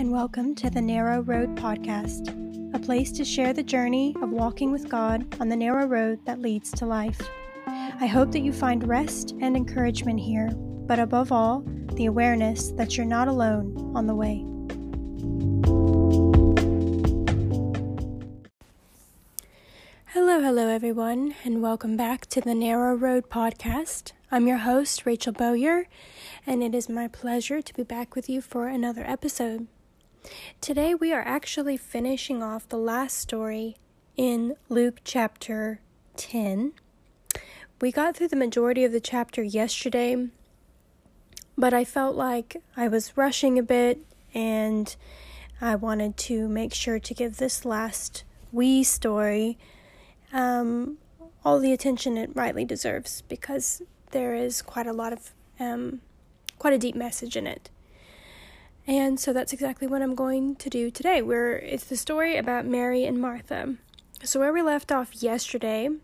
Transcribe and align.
and 0.00 0.10
welcome 0.10 0.54
to 0.54 0.70
the 0.70 0.80
Narrow 0.80 1.20
Road 1.20 1.54
Podcast, 1.56 2.34
a 2.74 2.78
place 2.78 3.12
to 3.12 3.22
share 3.22 3.52
the 3.52 3.62
journey 3.62 4.16
of 4.22 4.30
walking 4.30 4.72
with 4.72 4.88
God 4.88 5.26
on 5.38 5.50
the 5.50 5.56
narrow 5.56 5.84
road 5.84 6.24
that 6.24 6.40
leads 6.40 6.70
to 6.70 6.86
life. 6.86 7.20
I 7.66 8.06
hope 8.06 8.32
that 8.32 8.40
you 8.40 8.50
find 8.50 8.88
rest 8.88 9.34
and 9.42 9.54
encouragement 9.54 10.18
here, 10.18 10.52
but 10.54 10.98
above 10.98 11.32
all, 11.32 11.62
the 11.96 12.06
awareness 12.06 12.70
that 12.78 12.96
you're 12.96 13.04
not 13.04 13.28
alone 13.28 13.92
on 13.94 14.06
the 14.06 14.14
way. 14.14 14.42
Hello, 20.14 20.40
hello, 20.40 20.68
everyone, 20.68 21.34
and 21.44 21.60
welcome 21.60 21.98
back 21.98 22.24
to 22.28 22.40
the 22.40 22.54
Narrow 22.54 22.94
Road 22.94 23.28
Podcast. 23.28 24.12
I'm 24.32 24.46
your 24.46 24.58
host, 24.58 25.04
Rachel 25.04 25.34
Bowyer, 25.34 25.88
and 26.46 26.62
it 26.62 26.74
is 26.74 26.88
my 26.88 27.06
pleasure 27.06 27.60
to 27.60 27.74
be 27.74 27.82
back 27.82 28.14
with 28.14 28.30
you 28.30 28.40
for 28.40 28.66
another 28.66 29.04
episode. 29.06 29.66
Today, 30.60 30.94
we 30.94 31.12
are 31.12 31.22
actually 31.22 31.76
finishing 31.76 32.42
off 32.42 32.68
the 32.68 32.76
last 32.76 33.18
story 33.18 33.76
in 34.16 34.54
Luke 34.68 35.00
chapter 35.04 35.80
10. 36.16 36.72
We 37.80 37.90
got 37.90 38.16
through 38.16 38.28
the 38.28 38.36
majority 38.36 38.84
of 38.84 38.92
the 38.92 39.00
chapter 39.00 39.42
yesterday, 39.42 40.28
but 41.56 41.72
I 41.72 41.84
felt 41.84 42.16
like 42.16 42.62
I 42.76 42.88
was 42.88 43.16
rushing 43.16 43.58
a 43.58 43.62
bit 43.62 44.00
and 44.34 44.94
I 45.60 45.76
wanted 45.76 46.16
to 46.18 46.48
make 46.48 46.74
sure 46.74 46.98
to 46.98 47.14
give 47.14 47.38
this 47.38 47.64
last 47.64 48.24
wee 48.52 48.84
story 48.84 49.58
um, 50.32 50.98
all 51.44 51.58
the 51.58 51.72
attention 51.72 52.18
it 52.18 52.30
rightly 52.34 52.64
deserves 52.64 53.22
because 53.28 53.82
there 54.10 54.34
is 54.34 54.60
quite 54.60 54.86
a 54.86 54.92
lot 54.92 55.12
of, 55.12 55.30
um, 55.58 56.02
quite 56.58 56.74
a 56.74 56.78
deep 56.78 56.94
message 56.94 57.36
in 57.36 57.46
it. 57.46 57.70
And 58.90 59.20
so 59.20 59.32
that's 59.32 59.52
exactly 59.52 59.86
what 59.86 60.02
I'm 60.02 60.16
going 60.16 60.56
to 60.56 60.68
do 60.68 60.90
today. 60.90 61.22
Where 61.22 61.56
it's 61.56 61.84
the 61.84 61.96
story 61.96 62.36
about 62.36 62.66
Mary 62.66 63.04
and 63.04 63.20
Martha. 63.20 63.76
So 64.24 64.40
where 64.40 64.52
we 64.52 64.62
left 64.62 64.90
off 64.90 65.22
yesterday, 65.22 65.86
and 65.86 66.00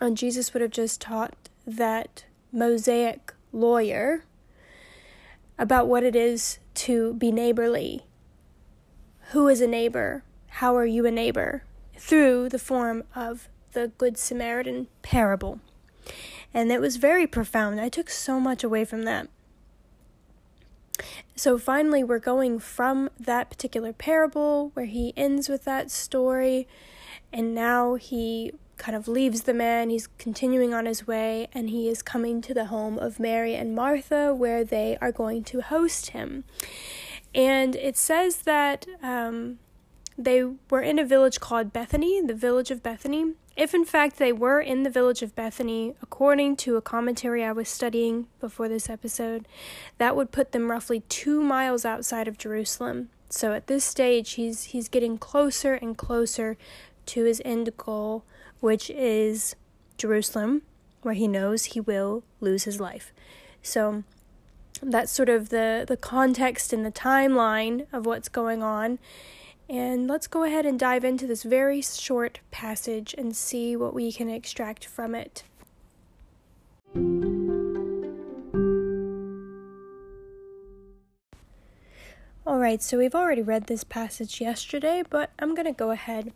uh, 0.00 0.14
Jesus 0.14 0.54
would 0.54 0.62
have 0.62 0.70
just 0.70 1.02
taught 1.02 1.34
that 1.66 2.24
Mosaic 2.50 3.34
lawyer 3.52 4.24
about 5.58 5.86
what 5.86 6.04
it 6.04 6.16
is 6.16 6.58
to 6.74 7.12
be 7.12 7.30
neighborly. 7.30 8.06
Who 9.32 9.46
is 9.48 9.60
a 9.60 9.66
neighbor? 9.66 10.24
How 10.48 10.74
are 10.76 10.86
you 10.86 11.04
a 11.04 11.10
neighbor? 11.10 11.64
Through 11.98 12.48
the 12.48 12.58
form 12.58 13.04
of 13.14 13.50
the 13.74 13.88
Good 13.98 14.16
Samaritan 14.16 14.88
parable 15.02 15.60
and 16.54 16.70
it 16.70 16.80
was 16.80 16.96
very 16.96 17.26
profound. 17.26 17.80
I 17.80 17.88
took 17.88 18.08
so 18.08 18.38
much 18.38 18.62
away 18.62 18.84
from 18.84 19.02
that. 19.02 19.28
So 21.36 21.58
finally, 21.58 22.04
we're 22.04 22.20
going 22.20 22.60
from 22.60 23.10
that 23.18 23.50
particular 23.50 23.92
parable 23.92 24.70
where 24.74 24.86
he 24.86 25.12
ends 25.16 25.48
with 25.48 25.64
that 25.64 25.90
story, 25.90 26.68
and 27.32 27.54
now 27.54 27.96
he 27.96 28.52
kind 28.76 28.96
of 28.96 29.08
leaves 29.08 29.42
the 29.42 29.54
man. 29.54 29.90
He's 29.90 30.06
continuing 30.18 30.72
on 30.72 30.86
his 30.86 31.06
way, 31.06 31.48
and 31.52 31.70
he 31.70 31.88
is 31.88 32.02
coming 32.02 32.40
to 32.42 32.54
the 32.54 32.66
home 32.66 32.98
of 32.98 33.18
Mary 33.18 33.54
and 33.54 33.74
Martha 33.74 34.32
where 34.34 34.64
they 34.64 34.96
are 35.00 35.12
going 35.12 35.42
to 35.44 35.60
host 35.60 36.10
him. 36.10 36.44
And 37.34 37.74
it 37.76 37.96
says 37.96 38.38
that 38.42 38.86
um, 39.02 39.58
they 40.16 40.44
were 40.70 40.82
in 40.82 41.00
a 41.00 41.04
village 41.04 41.40
called 41.40 41.72
Bethany, 41.72 42.20
the 42.20 42.34
village 42.34 42.70
of 42.70 42.82
Bethany, 42.82 43.34
if 43.56 43.74
in 43.74 43.84
fact 43.84 44.18
they 44.18 44.32
were 44.32 44.60
in 44.60 44.82
the 44.82 44.90
village 44.90 45.22
of 45.22 45.34
Bethany, 45.34 45.94
according 46.02 46.56
to 46.56 46.76
a 46.76 46.82
commentary 46.82 47.44
I 47.44 47.52
was 47.52 47.68
studying 47.68 48.26
before 48.40 48.68
this 48.68 48.90
episode, 48.90 49.46
that 49.98 50.16
would 50.16 50.32
put 50.32 50.52
them 50.52 50.70
roughly 50.70 51.00
two 51.08 51.42
miles 51.42 51.84
outside 51.84 52.26
of 52.26 52.38
Jerusalem. 52.38 53.10
So 53.30 53.52
at 53.52 53.66
this 53.66 53.84
stage, 53.84 54.32
he's 54.32 54.64
he's 54.64 54.88
getting 54.88 55.18
closer 55.18 55.74
and 55.74 55.96
closer 55.96 56.56
to 57.06 57.24
his 57.24 57.42
end 57.44 57.70
goal, 57.76 58.24
which 58.60 58.90
is 58.90 59.56
Jerusalem, 59.98 60.62
where 61.02 61.14
he 61.14 61.28
knows 61.28 61.64
he 61.64 61.80
will 61.80 62.24
lose 62.40 62.64
his 62.64 62.80
life. 62.80 63.12
So 63.62 64.04
that's 64.82 65.12
sort 65.12 65.28
of 65.28 65.48
the 65.48 65.84
the 65.86 65.96
context 65.96 66.72
and 66.72 66.84
the 66.84 66.92
timeline 66.92 67.86
of 67.92 68.06
what's 68.06 68.28
going 68.28 68.62
on. 68.62 68.98
And 69.74 70.06
let's 70.06 70.28
go 70.28 70.44
ahead 70.44 70.66
and 70.66 70.78
dive 70.78 71.04
into 71.04 71.26
this 71.26 71.42
very 71.42 71.82
short 71.82 72.38
passage 72.52 73.12
and 73.18 73.34
see 73.34 73.74
what 73.74 73.92
we 73.92 74.12
can 74.12 74.30
extract 74.30 74.86
from 74.86 75.16
it. 75.16 75.42
Alright, 82.46 82.82
so 82.84 82.98
we've 82.98 83.16
already 83.16 83.42
read 83.42 83.66
this 83.66 83.82
passage 83.82 84.40
yesterday, 84.40 85.02
but 85.10 85.32
I'm 85.40 85.56
going 85.56 85.66
to 85.66 85.72
go 85.72 85.90
ahead 85.90 86.32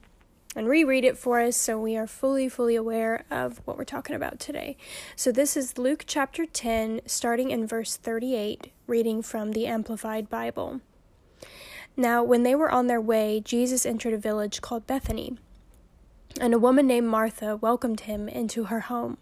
and 0.57 0.67
reread 0.67 1.05
it 1.05 1.17
for 1.17 1.41
us 1.41 1.57
so 1.57 1.79
we 1.79 1.97
are 1.97 2.09
fully, 2.09 2.49
fully 2.49 2.75
aware 2.75 3.25
of 3.31 3.63
what 3.65 3.79
we're 3.79 3.85
talking 3.85 4.17
about 4.17 4.41
today. 4.41 4.77
So 5.15 5.31
this 5.31 5.57
is 5.57 5.79
Luke 5.79 6.03
chapter 6.09 6.45
10, 6.45 7.03
starting 7.07 7.53
in 7.53 7.69
verse 7.69 7.97
38, 7.97 8.73
reading 8.89 9.23
from 9.23 9.53
the 9.53 9.69
Amplified 9.69 10.29
Bible. 10.29 10.81
Now, 12.01 12.23
when 12.23 12.45
they 12.45 12.55
were 12.55 12.71
on 12.71 12.87
their 12.87 13.01
way, 13.01 13.43
Jesus 13.45 13.85
entered 13.85 14.15
a 14.15 14.19
village 14.19 14.61
called 14.61 14.87
Bethany, 14.87 15.37
and 16.41 16.55
a 16.55 16.59
woman 16.59 16.87
named 16.87 17.09
Martha 17.09 17.57
welcomed 17.57 18.03
him 18.03 18.29
into 18.29 18.67
her 18.67 18.83
home. 18.83 19.19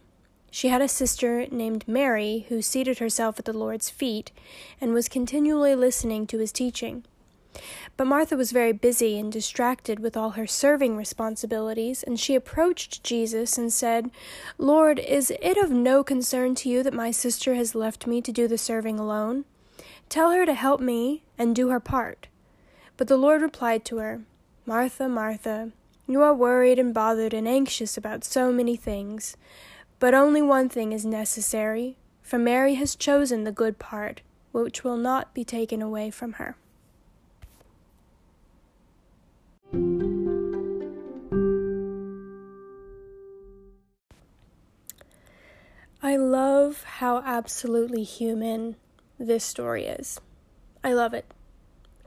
She 0.51 0.69
had 0.69 0.83
a 0.83 0.87
sister 0.87 1.47
named 1.51 1.89
Mary 1.89 2.45
who 2.51 2.61
seated 2.61 2.99
herself 2.99 3.39
at 3.39 3.47
the 3.47 3.55
Lord's 3.55 3.89
feet 3.89 4.31
and 4.79 4.93
was 4.93 5.09
continually 5.09 5.75
listening 5.75 6.27
to 6.27 6.39
his 6.39 6.53
teaching. 6.53 7.07
But 7.97 8.09
Martha 8.09 8.37
was 8.37 8.53
very 8.53 8.73
busy 8.73 9.19
and 9.19 9.33
distracted 9.33 9.99
with 9.99 10.15
all 10.15 10.31
her 10.33 10.47
serving 10.47 10.99
responsibilities, 10.99 12.03
and 12.03 12.21
she 12.21 12.35
approached 12.35 13.03
Jesus 13.03 13.57
and 13.57 13.73
said, 13.73 14.11
Lord, 14.59 14.99
is 14.99 15.33
it 15.41 15.57
of 15.57 15.71
no 15.71 16.05
concern 16.05 16.55
to 16.57 16.69
you 16.69 16.83
that 16.83 16.93
my 16.93 17.11
sister 17.11 17.55
has 17.55 17.75
left 17.75 18.07
me 18.07 18.21
to 18.21 18.33
do 18.33 18.47
the 18.47 18.59
serving 18.59 18.99
alone? 18.99 19.47
Tell 20.11 20.33
her 20.33 20.45
to 20.45 20.53
help 20.53 20.83
me 20.83 21.23
and 21.39 21.57
do 21.57 21.71
her 21.71 21.81
part. 21.81 22.29
But 22.97 23.09
the 23.09 23.17
Lord 23.17 23.43
replied 23.43 23.85
to 23.87 23.99
her, 23.99 24.23
Martha, 24.65 25.09
Martha, 25.09 25.71
you 26.09 26.23
are 26.23 26.35
worried 26.35 26.79
and 26.79 26.95
bothered 26.95 27.35
and 27.35 27.47
anxious 27.47 27.97
about 27.97 28.25
so 28.25 28.51
many 28.51 28.77
things, 28.77 29.37
but 29.99 30.15
only 30.15 30.41
one 30.41 30.69
thing 30.69 30.93
is 30.93 31.05
necessary, 31.05 31.97
for 32.23 32.39
Mary 32.39 32.75
has 32.75 32.97
chosen 32.97 33.45
the 33.45 33.53
good 33.53 33.79
part, 33.79 34.23
which 34.53 34.83
will 34.83 34.97
not 34.97 35.35
be 35.35 35.45
taken 35.45 35.83
away 35.83 36.11
from 36.11 36.35
her. 36.35 36.57
I 46.03 46.17
love 46.17 46.85
how 46.85 47.19
absolutely 47.25 48.05
human 48.05 48.77
this 49.19 49.45
story 49.45 49.85
is. 49.85 50.21
I 50.83 50.93
love 50.93 51.13
it 51.13 51.27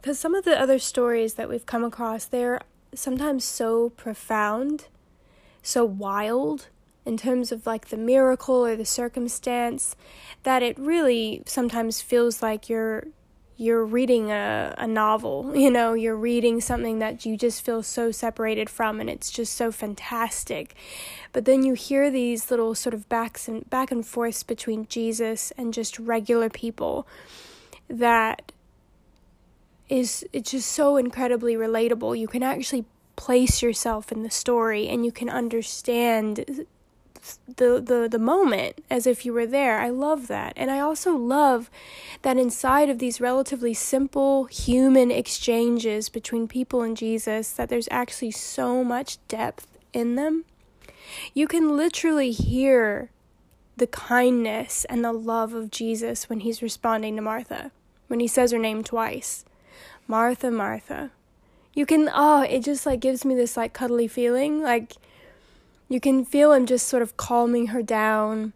because 0.01 0.19
some 0.19 0.35
of 0.35 0.45
the 0.45 0.59
other 0.59 0.79
stories 0.79 1.35
that 1.35 1.49
we've 1.49 1.65
come 1.65 1.83
across 1.83 2.25
they're 2.25 2.61
sometimes 2.93 3.43
so 3.43 3.89
profound 3.91 4.87
so 5.61 5.85
wild 5.85 6.67
in 7.05 7.17
terms 7.17 7.51
of 7.51 7.65
like 7.65 7.87
the 7.87 7.97
miracle 7.97 8.65
or 8.65 8.75
the 8.75 8.85
circumstance 8.85 9.95
that 10.43 10.61
it 10.61 10.77
really 10.77 11.41
sometimes 11.45 12.01
feels 12.01 12.41
like 12.41 12.69
you're 12.69 13.05
you're 13.57 13.83
reading 13.83 14.31
a, 14.31 14.73
a 14.77 14.87
novel 14.87 15.51
you 15.55 15.69
know? 15.69 15.93
You're 15.93 16.15
reading 16.15 16.61
something 16.61 16.99
that 16.99 17.25
you 17.25 17.35
just 17.35 17.65
feel 17.65 17.83
so 17.83 18.11
separated 18.11 18.69
from 18.69 18.99
and 19.01 19.09
it's 19.09 19.31
just 19.31 19.53
so 19.53 19.71
fantastic. 19.71 20.75
But 21.33 21.45
then 21.45 21.63
you 21.63 21.73
hear 21.73 22.09
these 22.09 22.49
little 22.49 22.73
sort 22.73 22.93
of 22.93 23.09
backs 23.09 23.47
and 23.47 23.69
back 23.69 23.91
and 23.91 24.05
forths 24.05 24.43
between 24.43 24.87
jesus 24.87 25.51
and 25.57 25.73
just 25.73 25.99
regular 25.99 26.49
people 26.49 27.07
that 27.89 28.51
is 29.89 30.25
it's 30.31 30.51
just 30.51 30.71
so 30.71 30.97
incredibly 30.97 31.55
relatable. 31.55 32.17
You 32.17 32.27
can 32.27 32.43
actually 32.43 32.85
place 33.15 33.61
yourself 33.61 34.11
in 34.11 34.23
the 34.23 34.29
story 34.29 34.87
and 34.87 35.03
you 35.03 35.11
can 35.11 35.29
understand 35.29 36.65
the 37.57 37.81
the 37.81 38.07
the 38.09 38.19
moment 38.19 38.83
as 38.89 39.05
if 39.05 39.25
you 39.25 39.33
were 39.33 39.45
there. 39.45 39.79
I 39.79 39.89
love 39.89 40.27
that. 40.27 40.53
And 40.55 40.71
I 40.71 40.79
also 40.79 41.15
love 41.15 41.69
that 42.21 42.37
inside 42.37 42.89
of 42.89 42.99
these 42.99 43.19
relatively 43.19 43.73
simple 43.73 44.45
human 44.45 45.11
exchanges 45.11 46.07
between 46.09 46.47
people 46.47 46.81
and 46.81 46.95
Jesus 46.95 47.51
that 47.51 47.69
there's 47.69 47.89
actually 47.91 48.31
so 48.31 48.83
much 48.83 49.17
depth 49.27 49.67
in 49.91 50.15
them. 50.15 50.45
You 51.33 51.47
can 51.47 51.75
literally 51.75 52.31
hear 52.31 53.09
the 53.75 53.87
kindness 53.87 54.85
and 54.85 55.03
the 55.03 55.13
love 55.13 55.53
of 55.53 55.71
Jesus 55.71 56.29
when 56.29 56.41
he's 56.41 56.61
responding 56.61 57.15
to 57.15 57.21
Martha, 57.21 57.71
when 58.07 58.19
he 58.19 58.27
says 58.27 58.51
her 58.51 58.59
name 58.59 58.83
twice. 58.83 59.45
Martha, 60.09 60.49
Martha. 60.49 61.11
You 61.75 61.85
can, 61.85 62.09
oh, 62.11 62.41
it 62.41 62.63
just 62.63 62.87
like 62.87 62.99
gives 62.99 63.23
me 63.23 63.35
this 63.35 63.55
like 63.55 63.73
cuddly 63.73 64.07
feeling. 64.07 64.63
Like 64.63 64.93
you 65.87 65.99
can 65.99 66.25
feel 66.25 66.51
him 66.51 66.65
just 66.65 66.87
sort 66.87 67.03
of 67.03 67.15
calming 67.15 67.67
her 67.67 67.83
down 67.83 68.53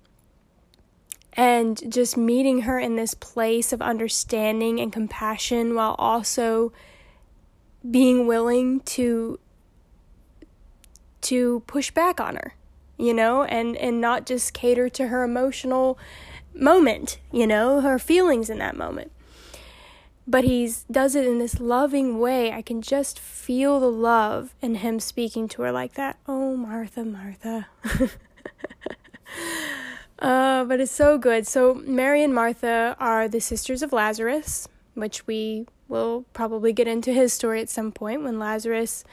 and 1.33 1.91
just 1.91 2.17
meeting 2.17 2.61
her 2.61 2.79
in 2.79 2.95
this 2.95 3.13
place 3.13 3.71
of 3.71 3.83
understanding 3.83 4.79
and 4.79 4.91
compassion 4.91 5.75
while 5.75 5.95
also 5.99 6.73
being 7.89 8.25
willing 8.25 8.79
to 8.81 9.39
to 11.21 11.61
push 11.67 11.89
back 11.91 12.19
on 12.19 12.35
her 12.35 12.53
you 12.97 13.13
know 13.13 13.43
and 13.43 13.75
and 13.77 13.99
not 13.99 14.25
just 14.25 14.53
cater 14.53 14.87
to 14.87 15.07
her 15.07 15.23
emotional 15.23 15.97
moment 16.53 17.17
you 17.31 17.47
know 17.47 17.81
her 17.81 17.97
feelings 17.97 18.49
in 18.49 18.59
that 18.59 18.77
moment 18.77 19.11
but 20.25 20.43
he 20.43 20.71
does 20.89 21.15
it 21.15 21.25
in 21.25 21.39
this 21.39 21.59
loving 21.59 22.19
way 22.19 22.51
i 22.51 22.61
can 22.61 22.81
just 22.81 23.19
feel 23.19 23.79
the 23.79 23.91
love 23.91 24.55
in 24.61 24.75
him 24.75 24.99
speaking 24.99 25.47
to 25.47 25.61
her 25.61 25.71
like 25.71 25.93
that 25.93 26.17
oh 26.27 26.55
martha 26.55 27.03
martha 27.03 27.67
Uh, 30.23 30.63
but 30.63 30.79
it's 30.79 30.91
so 30.91 31.17
good. 31.17 31.45
So, 31.45 31.73
Mary 31.73 32.23
and 32.23 32.33
Martha 32.33 32.95
are 32.97 33.27
the 33.27 33.41
sisters 33.41 33.83
of 33.83 33.91
Lazarus, 33.91 34.69
which 34.93 35.27
we 35.27 35.67
will 35.89 36.23
probably 36.31 36.71
get 36.71 36.87
into 36.87 37.11
his 37.11 37.33
story 37.33 37.59
at 37.59 37.69
some 37.69 37.91
point 37.91 38.23
when 38.23 38.39
Lazarus 38.39 39.03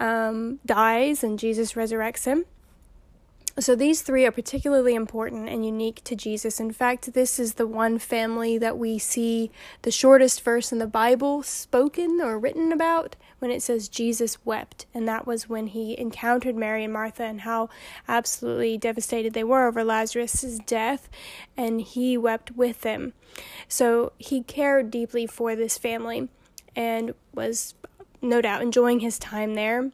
um, 0.00 0.58
dies 0.66 1.22
and 1.22 1.38
Jesus 1.38 1.74
resurrects 1.74 2.24
him. 2.24 2.44
So 3.60 3.74
these 3.74 4.02
three 4.02 4.24
are 4.24 4.30
particularly 4.30 4.94
important 4.94 5.48
and 5.48 5.66
unique 5.66 6.04
to 6.04 6.14
Jesus. 6.14 6.60
In 6.60 6.70
fact, 6.70 7.12
this 7.12 7.40
is 7.40 7.54
the 7.54 7.66
one 7.66 7.98
family 7.98 8.56
that 8.56 8.78
we 8.78 8.98
see 9.00 9.50
the 9.82 9.90
shortest 9.90 10.42
verse 10.42 10.70
in 10.70 10.78
the 10.78 10.86
Bible 10.86 11.42
spoken 11.42 12.20
or 12.22 12.38
written 12.38 12.70
about 12.70 13.16
when 13.40 13.50
it 13.50 13.60
says 13.60 13.88
Jesus 13.88 14.44
wept. 14.44 14.86
And 14.94 15.08
that 15.08 15.26
was 15.26 15.48
when 15.48 15.68
he 15.68 15.98
encountered 15.98 16.54
Mary 16.54 16.84
and 16.84 16.92
Martha 16.92 17.24
and 17.24 17.40
how 17.40 17.68
absolutely 18.06 18.78
devastated 18.78 19.34
they 19.34 19.44
were 19.44 19.66
over 19.66 19.82
Lazarus' 19.82 20.60
death, 20.64 21.08
and 21.56 21.80
he 21.80 22.16
wept 22.16 22.52
with 22.52 22.82
them. 22.82 23.12
So 23.66 24.12
he 24.18 24.42
cared 24.42 24.90
deeply 24.90 25.26
for 25.26 25.56
this 25.56 25.78
family 25.78 26.28
and 26.76 27.12
was 27.34 27.74
no 28.22 28.40
doubt 28.40 28.62
enjoying 28.62 29.00
his 29.00 29.18
time 29.18 29.54
there. 29.54 29.90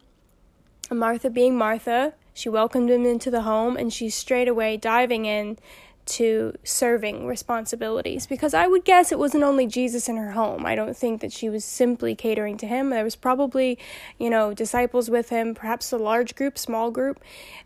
Martha 0.91 1.31
being 1.31 1.57
Martha, 1.57 2.13
she 2.35 2.49
welcomed 2.49 2.91
him 2.91 3.05
into 3.05 3.31
the 3.31 3.43
home 3.43 3.77
and 3.77 3.93
she's 3.93 4.13
straight 4.13 4.49
away 4.49 4.75
diving 4.75 5.25
in 5.25 5.57
to 6.05 6.53
serving 6.65 7.25
responsibilities 7.25 8.27
because 8.27 8.53
I 8.53 8.67
would 8.67 8.83
guess 8.83 9.13
it 9.13 9.17
wasn't 9.17 9.45
only 9.45 9.67
Jesus 9.67 10.09
in 10.09 10.17
her 10.17 10.31
home. 10.31 10.65
I 10.65 10.75
don't 10.75 10.95
think 10.95 11.21
that 11.21 11.31
she 11.31 11.49
was 11.49 11.63
simply 11.63 12.13
catering 12.13 12.57
to 12.57 12.67
him. 12.67 12.89
There 12.89 13.05
was 13.05 13.15
probably, 13.15 13.79
you 14.19 14.29
know, 14.29 14.53
disciples 14.53 15.09
with 15.09 15.29
him, 15.29 15.55
perhaps 15.55 15.93
a 15.93 15.97
large 15.97 16.35
group, 16.35 16.57
small 16.57 16.91
group, 16.91 17.21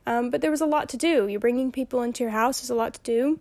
um, 0.06 0.30
but 0.30 0.42
there 0.42 0.52
was 0.52 0.62
a 0.62 0.68
lot 0.68 0.88
to 0.90 0.98
do. 0.98 1.28
You're 1.28 1.40
bringing 1.40 1.72
people 1.72 2.04
into 2.04 2.24
your 2.24 2.32
house, 2.32 2.62
there's 2.62 2.70
a 2.70 2.76
lot 2.76 2.94
to 2.94 3.02
do. 3.02 3.40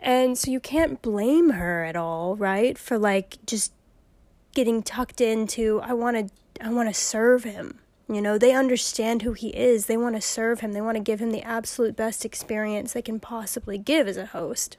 And 0.00 0.38
so 0.38 0.50
you 0.50 0.60
can't 0.60 1.02
blame 1.02 1.50
her 1.50 1.84
at 1.84 1.94
all, 1.94 2.36
right? 2.36 2.78
For 2.78 2.98
like 2.98 3.36
just 3.44 3.74
getting 4.54 4.82
tucked 4.82 5.20
into, 5.20 5.82
I 5.82 5.92
want 5.92 6.16
to, 6.16 6.64
I 6.64 6.70
want 6.70 6.88
to 6.88 6.94
serve 6.94 7.44
him. 7.44 7.80
You 8.10 8.22
know, 8.22 8.38
they 8.38 8.52
understand 8.52 9.22
who 9.22 9.34
he 9.34 9.48
is. 9.48 9.86
They 9.86 9.98
want 9.98 10.14
to 10.14 10.20
serve 10.22 10.60
him. 10.60 10.72
They 10.72 10.80
want 10.80 10.96
to 10.96 11.02
give 11.02 11.20
him 11.20 11.30
the 11.30 11.42
absolute 11.42 11.94
best 11.94 12.24
experience 12.24 12.92
they 12.92 13.02
can 13.02 13.20
possibly 13.20 13.76
give 13.76 14.08
as 14.08 14.16
a 14.16 14.26
host. 14.26 14.78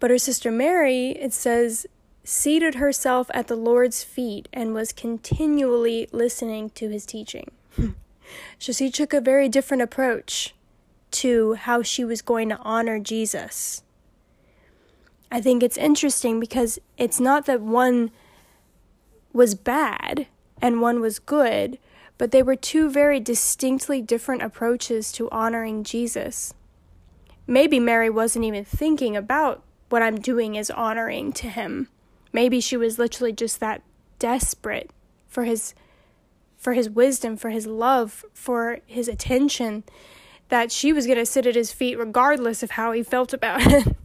But 0.00 0.10
her 0.10 0.18
sister 0.18 0.50
Mary, 0.50 1.10
it 1.10 1.34
says, 1.34 1.86
seated 2.24 2.76
herself 2.76 3.30
at 3.34 3.48
the 3.48 3.56
Lord's 3.56 4.02
feet 4.02 4.48
and 4.52 4.74
was 4.74 4.92
continually 4.92 6.08
listening 6.10 6.70
to 6.70 6.88
his 6.88 7.04
teaching. 7.04 7.50
so 8.58 8.72
she 8.72 8.90
took 8.90 9.12
a 9.12 9.20
very 9.20 9.48
different 9.48 9.82
approach 9.82 10.54
to 11.12 11.54
how 11.54 11.82
she 11.82 12.04
was 12.04 12.22
going 12.22 12.48
to 12.48 12.58
honor 12.58 12.98
Jesus. 12.98 13.82
I 15.30 15.40
think 15.40 15.62
it's 15.62 15.76
interesting 15.76 16.40
because 16.40 16.78
it's 16.96 17.20
not 17.20 17.46
that 17.46 17.60
one 17.60 18.10
was 19.32 19.54
bad 19.54 20.26
and 20.60 20.80
one 20.80 21.00
was 21.00 21.18
good, 21.18 21.78
but 22.18 22.30
they 22.30 22.42
were 22.42 22.56
two 22.56 22.90
very 22.90 23.20
distinctly 23.20 24.00
different 24.00 24.42
approaches 24.42 25.12
to 25.12 25.30
honoring 25.30 25.84
Jesus. 25.84 26.54
Maybe 27.46 27.78
Mary 27.78 28.10
wasn't 28.10 28.44
even 28.44 28.64
thinking 28.64 29.16
about 29.16 29.62
what 29.88 30.02
I'm 30.02 30.18
doing 30.18 30.54
is 30.54 30.70
honoring 30.70 31.32
to 31.34 31.48
him. 31.48 31.88
Maybe 32.32 32.60
she 32.60 32.76
was 32.76 32.98
literally 32.98 33.32
just 33.32 33.60
that 33.60 33.82
desperate 34.18 34.90
for 35.28 35.44
his 35.44 35.74
for 36.56 36.72
his 36.72 36.88
wisdom, 36.88 37.36
for 37.36 37.50
his 37.50 37.66
love, 37.66 38.24
for 38.32 38.80
his 38.86 39.08
attention 39.08 39.84
that 40.48 40.72
she 40.72 40.92
was 40.92 41.06
going 41.06 41.18
to 41.18 41.26
sit 41.26 41.46
at 41.46 41.54
his 41.54 41.70
feet 41.70 41.98
regardless 41.98 42.62
of 42.62 42.72
how 42.72 42.92
he 42.92 43.02
felt 43.02 43.32
about 43.32 43.60
it. 43.66 43.96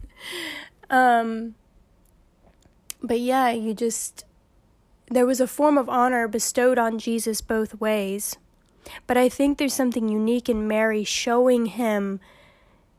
um 0.89 1.55
but 3.01 3.19
yeah, 3.19 3.49
you 3.49 3.73
just 3.73 4.25
there 5.11 5.25
was 5.25 5.41
a 5.41 5.47
form 5.47 5.77
of 5.77 5.89
honor 5.89 6.27
bestowed 6.27 6.79
on 6.79 6.97
Jesus 6.97 7.41
both 7.41 7.79
ways. 7.81 8.37
But 9.05 9.17
I 9.17 9.27
think 9.27 9.57
there's 9.57 9.73
something 9.73 10.07
unique 10.07 10.47
in 10.47 10.67
Mary 10.67 11.03
showing 11.03 11.67
him 11.67 12.19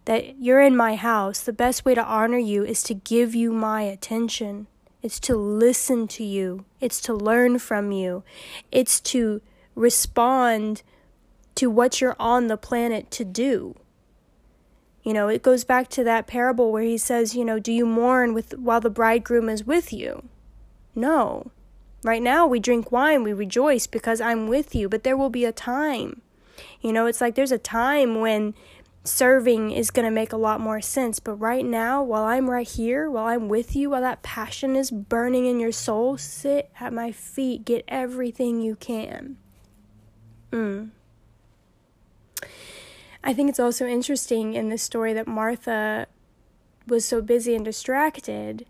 that 0.05 0.39
you're 0.39 0.61
in 0.61 0.77
my 0.77 0.95
house. 0.95 1.41
The 1.41 1.53
best 1.53 1.85
way 1.85 1.95
to 1.95 2.05
honor 2.05 2.39
you 2.39 2.65
is 2.65 2.83
to 2.85 2.95
give 2.95 3.35
you 3.35 3.51
my 3.51 3.83
attention. 3.83 4.67
It's 5.03 5.19
to 5.21 5.35
listen 5.35 6.07
to 6.09 6.23
you. 6.23 6.67
It's 6.81 7.01
to 7.03 7.15
learn 7.15 7.59
from 7.59 7.93
you. 7.93 8.25
It's 8.71 9.01
to 9.01 9.41
respond 9.75 10.83
to 11.55 11.71
what 11.71 12.01
you're 12.01 12.17
on 12.19 12.47
the 12.47 12.57
planet 12.57 13.11
to 13.13 13.25
do. 13.25 13.75
You 15.03 15.15
know, 15.15 15.29
it 15.29 15.43
goes 15.43 15.65
back 15.65 15.89
to 15.91 16.05
that 16.05 16.27
parable 16.27 16.71
where 16.71 16.83
he 16.83 16.99
says, 16.99 17.35
you 17.35 17.45
know, 17.45 17.59
do 17.59 17.73
you 17.73 17.87
mourn 17.87 18.35
with 18.35 18.57
while 18.59 18.81
the 18.81 18.91
bridegroom 18.91 19.49
is 19.49 19.67
with 19.67 19.93
you? 19.93 20.29
No. 20.95 21.51
Right 22.05 22.23
now, 22.23 22.47
we 22.47 22.59
drink 22.59 22.91
wine, 22.91 23.23
we 23.23 23.33
rejoice 23.33 23.87
because 23.87 24.21
I'm 24.21 24.49
with 24.49 24.75
you, 24.75 24.89
but 24.89 25.05
there 25.05 25.17
will 25.17 25.31
be 25.31 25.45
a 25.45 25.53
time. 25.53 26.23
You 26.81 26.93
know, 26.93 27.07
it's 27.07 27.21
like 27.21 27.37
there's 27.37 27.53
a 27.53 27.59
time 27.59 28.21
when 28.21 28.55
serving 29.05 29.71
is 29.71 29.91
going 29.91 30.05
to 30.05 30.11
make 30.11 30.33
a 30.33 30.37
lot 30.37 30.61
more 30.61 30.81
sense. 30.81 31.21
But 31.21 31.35
right 31.35 31.65
now, 31.65 32.03
while 32.03 32.25
I'm 32.25 32.51
right 32.51 32.69
here, 32.69 33.11
while 33.11 33.27
I'm 33.27 33.49
with 33.49 33.77
you, 33.77 33.91
while 33.91 34.01
that 34.01 34.23
passion 34.23 34.77
is 34.77 34.91
burning 34.91 35.47
in 35.47 35.61
your 35.61 35.73
soul, 35.73 36.17
sit 36.19 36.71
at 36.81 36.93
my 36.93 37.13
feet, 37.13 37.65
get 37.65 37.85
everything 37.89 38.61
you 38.61 38.77
can. 38.77 39.37
Mm. 40.51 40.91
I 43.25 43.33
think 43.33 43.49
it's 43.49 43.61
also 43.61 43.87
interesting 43.87 44.55
in 44.55 44.69
this 44.69 44.83
story 44.83 45.13
that 45.13 45.29
Martha 45.29 46.07
was 46.87 47.05
so 47.05 47.23
busy 47.23 47.55
and 47.55 47.65
distracted 47.65 48.67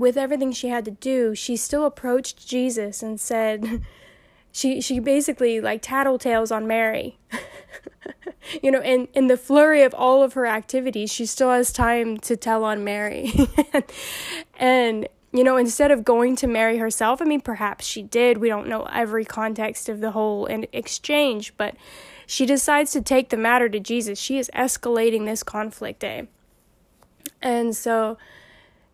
with 0.00 0.16
everything 0.16 0.50
she 0.50 0.68
had 0.68 0.86
to 0.86 0.90
do, 0.90 1.34
she 1.34 1.58
still 1.58 1.84
approached 1.84 2.48
Jesus 2.48 3.02
and 3.02 3.20
said, 3.20 3.82
she 4.50 4.80
she 4.80 4.98
basically 4.98 5.60
like 5.60 5.82
tattletales 5.82 6.50
on 6.50 6.66
Mary. 6.66 7.18
you 8.62 8.70
know, 8.70 8.80
in 8.80 9.08
in 9.12 9.26
the 9.26 9.36
flurry 9.36 9.82
of 9.82 9.92
all 9.92 10.22
of 10.22 10.32
her 10.32 10.46
activities, 10.46 11.12
she 11.12 11.26
still 11.26 11.50
has 11.50 11.70
time 11.70 12.16
to 12.16 12.34
tell 12.34 12.64
on 12.64 12.82
Mary. 12.82 13.30
and 14.58 15.06
you 15.32 15.44
know, 15.44 15.58
instead 15.58 15.90
of 15.90 16.02
going 16.02 16.34
to 16.36 16.46
Mary 16.46 16.78
herself, 16.78 17.20
I 17.20 17.26
mean, 17.26 17.42
perhaps 17.42 17.86
she 17.86 18.02
did. 18.02 18.38
We 18.38 18.48
don't 18.48 18.68
know 18.68 18.84
every 18.90 19.26
context 19.26 19.90
of 19.90 20.00
the 20.00 20.12
whole 20.12 20.46
exchange, 20.72 21.52
but 21.58 21.76
she 22.26 22.46
decides 22.46 22.90
to 22.92 23.02
take 23.02 23.28
the 23.28 23.36
matter 23.36 23.68
to 23.68 23.78
Jesus. 23.78 24.18
She 24.18 24.38
is 24.38 24.50
escalating 24.54 25.26
this 25.26 25.42
conflict, 25.42 26.02
eh? 26.02 26.22
And 27.42 27.76
so 27.76 28.16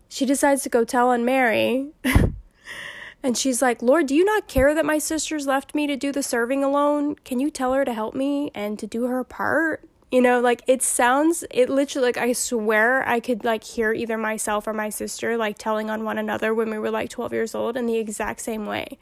she 0.09 0.25
decides 0.25 0.63
to 0.63 0.69
go 0.69 0.85
tell 0.85 1.09
on 1.09 1.25
Mary. 1.25 1.89
and 3.23 3.37
she's 3.37 3.61
like, 3.61 3.83
Lord, 3.83 4.07
do 4.07 4.15
you 4.15 4.25
not 4.25 4.49
care 4.49 4.75
that 4.75 4.85
my 4.85 4.99
sisters 4.99 5.47
left 5.47 5.75
me 5.75 5.87
to 5.87 5.97
do 5.97 6.13
the 6.13 6.23
serving 6.23 6.63
alone? 6.63 7.17
Can 7.17 7.41
you 7.41 7.51
tell 7.51 7.73
her 7.73 7.85
to 7.85 7.93
help 7.93 8.15
me 8.15 8.51
and 8.55 8.79
to 8.79 8.87
do 8.87 9.05
her 9.07 9.25
part? 9.25 9.89
You 10.11 10.23
know, 10.23 10.41
like 10.41 10.63
it 10.69 10.83
sounds, 10.83 11.45
it 11.51 11.69
literally, 11.69 12.07
like 12.07 12.17
I 12.17 12.33
swear 12.33 13.07
I 13.09 13.19
could 13.19 13.45
like 13.45 13.65
hear 13.65 13.93
either 13.93 14.17
myself 14.17 14.67
or 14.67 14.73
my 14.73 14.89
sister 14.89 15.37
like 15.37 15.59
telling 15.59 15.91
on 15.91 16.05
one 16.05 16.17
another 16.17 16.55
when 16.55 16.71
we 16.71 16.79
were 16.79 16.91
like 16.91 17.11
12 17.11 17.33
years 17.33 17.55
old 17.55 17.77
in 17.77 17.87
the 17.87 17.97
exact 17.97 18.41
same 18.41 18.67
way. 18.67 18.99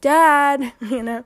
Dad, 0.00 0.72
you 0.80 1.02
know, 1.02 1.24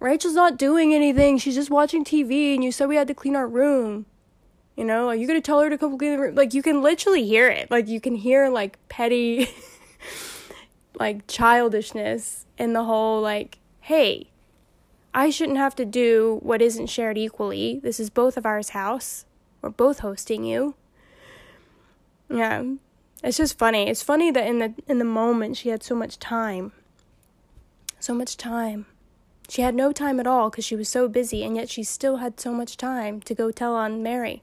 Rachel's 0.00 0.34
not 0.34 0.58
doing 0.58 0.92
anything. 0.92 1.38
She's 1.38 1.54
just 1.54 1.70
watching 1.70 2.04
TV 2.04 2.54
and 2.54 2.64
you 2.64 2.72
said 2.72 2.88
we 2.88 2.96
had 2.96 3.08
to 3.08 3.14
clean 3.14 3.36
our 3.36 3.46
room. 3.46 4.06
You 4.76 4.84
know, 4.84 5.06
like 5.06 5.20
you 5.20 5.26
gonna 5.26 5.40
tell 5.40 5.60
her 5.60 5.68
to 5.68 5.76
come 5.76 5.98
clean 5.98 6.12
the 6.12 6.18
room. 6.18 6.34
Like 6.34 6.54
you 6.54 6.62
can 6.62 6.82
literally 6.82 7.26
hear 7.26 7.48
it. 7.48 7.70
Like 7.70 7.88
you 7.88 8.00
can 8.00 8.14
hear 8.14 8.48
like 8.48 8.78
petty, 8.88 9.48
like 10.98 11.26
childishness 11.26 12.46
in 12.58 12.72
the 12.72 12.84
whole 12.84 13.20
like, 13.20 13.58
hey, 13.80 14.28
I 15.14 15.28
shouldn't 15.28 15.58
have 15.58 15.76
to 15.76 15.84
do 15.84 16.38
what 16.42 16.62
isn't 16.62 16.86
shared 16.86 17.18
equally. 17.18 17.80
This 17.82 18.00
is 18.00 18.08
both 18.08 18.36
of 18.36 18.46
ours 18.46 18.70
house. 18.70 19.26
We're 19.60 19.70
both 19.70 19.98
hosting 19.98 20.44
you. 20.44 20.74
Yeah. 22.30 22.64
It's 23.22 23.36
just 23.36 23.58
funny. 23.58 23.88
It's 23.88 24.02
funny 24.02 24.30
that 24.30 24.46
in 24.46 24.58
the 24.58 24.74
in 24.88 24.98
the 24.98 25.04
moment 25.04 25.56
she 25.56 25.68
had 25.68 25.82
so 25.82 25.94
much 25.94 26.18
time. 26.18 26.72
So 28.00 28.14
much 28.14 28.36
time. 28.36 28.86
She 29.48 29.62
had 29.62 29.74
no 29.74 29.92
time 29.92 30.18
at 30.18 30.26
all 30.26 30.50
because 30.50 30.64
she 30.64 30.74
was 30.76 30.88
so 30.88 31.08
busy, 31.08 31.44
and 31.44 31.56
yet 31.56 31.68
she 31.68 31.84
still 31.84 32.16
had 32.16 32.40
so 32.40 32.52
much 32.52 32.76
time 32.76 33.20
to 33.20 33.34
go 33.34 33.50
tell 33.50 33.74
on 33.74 34.02
Mary. 34.02 34.42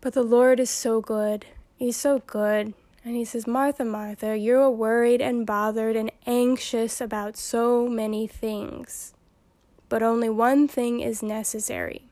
But 0.00 0.14
the 0.14 0.22
Lord 0.22 0.60
is 0.60 0.70
so 0.70 1.00
good. 1.00 1.46
He's 1.76 1.96
so 1.96 2.20
good. 2.20 2.74
And 3.04 3.16
he 3.16 3.24
says, 3.24 3.46
Martha, 3.46 3.84
Martha, 3.84 4.36
you're 4.36 4.70
worried 4.70 5.22
and 5.22 5.46
bothered 5.46 5.96
and 5.96 6.12
anxious 6.26 7.00
about 7.00 7.36
so 7.36 7.88
many 7.88 8.26
things. 8.26 9.14
But 9.88 10.02
only 10.02 10.28
one 10.28 10.68
thing 10.68 11.00
is 11.00 11.22
necessary. 11.22 12.08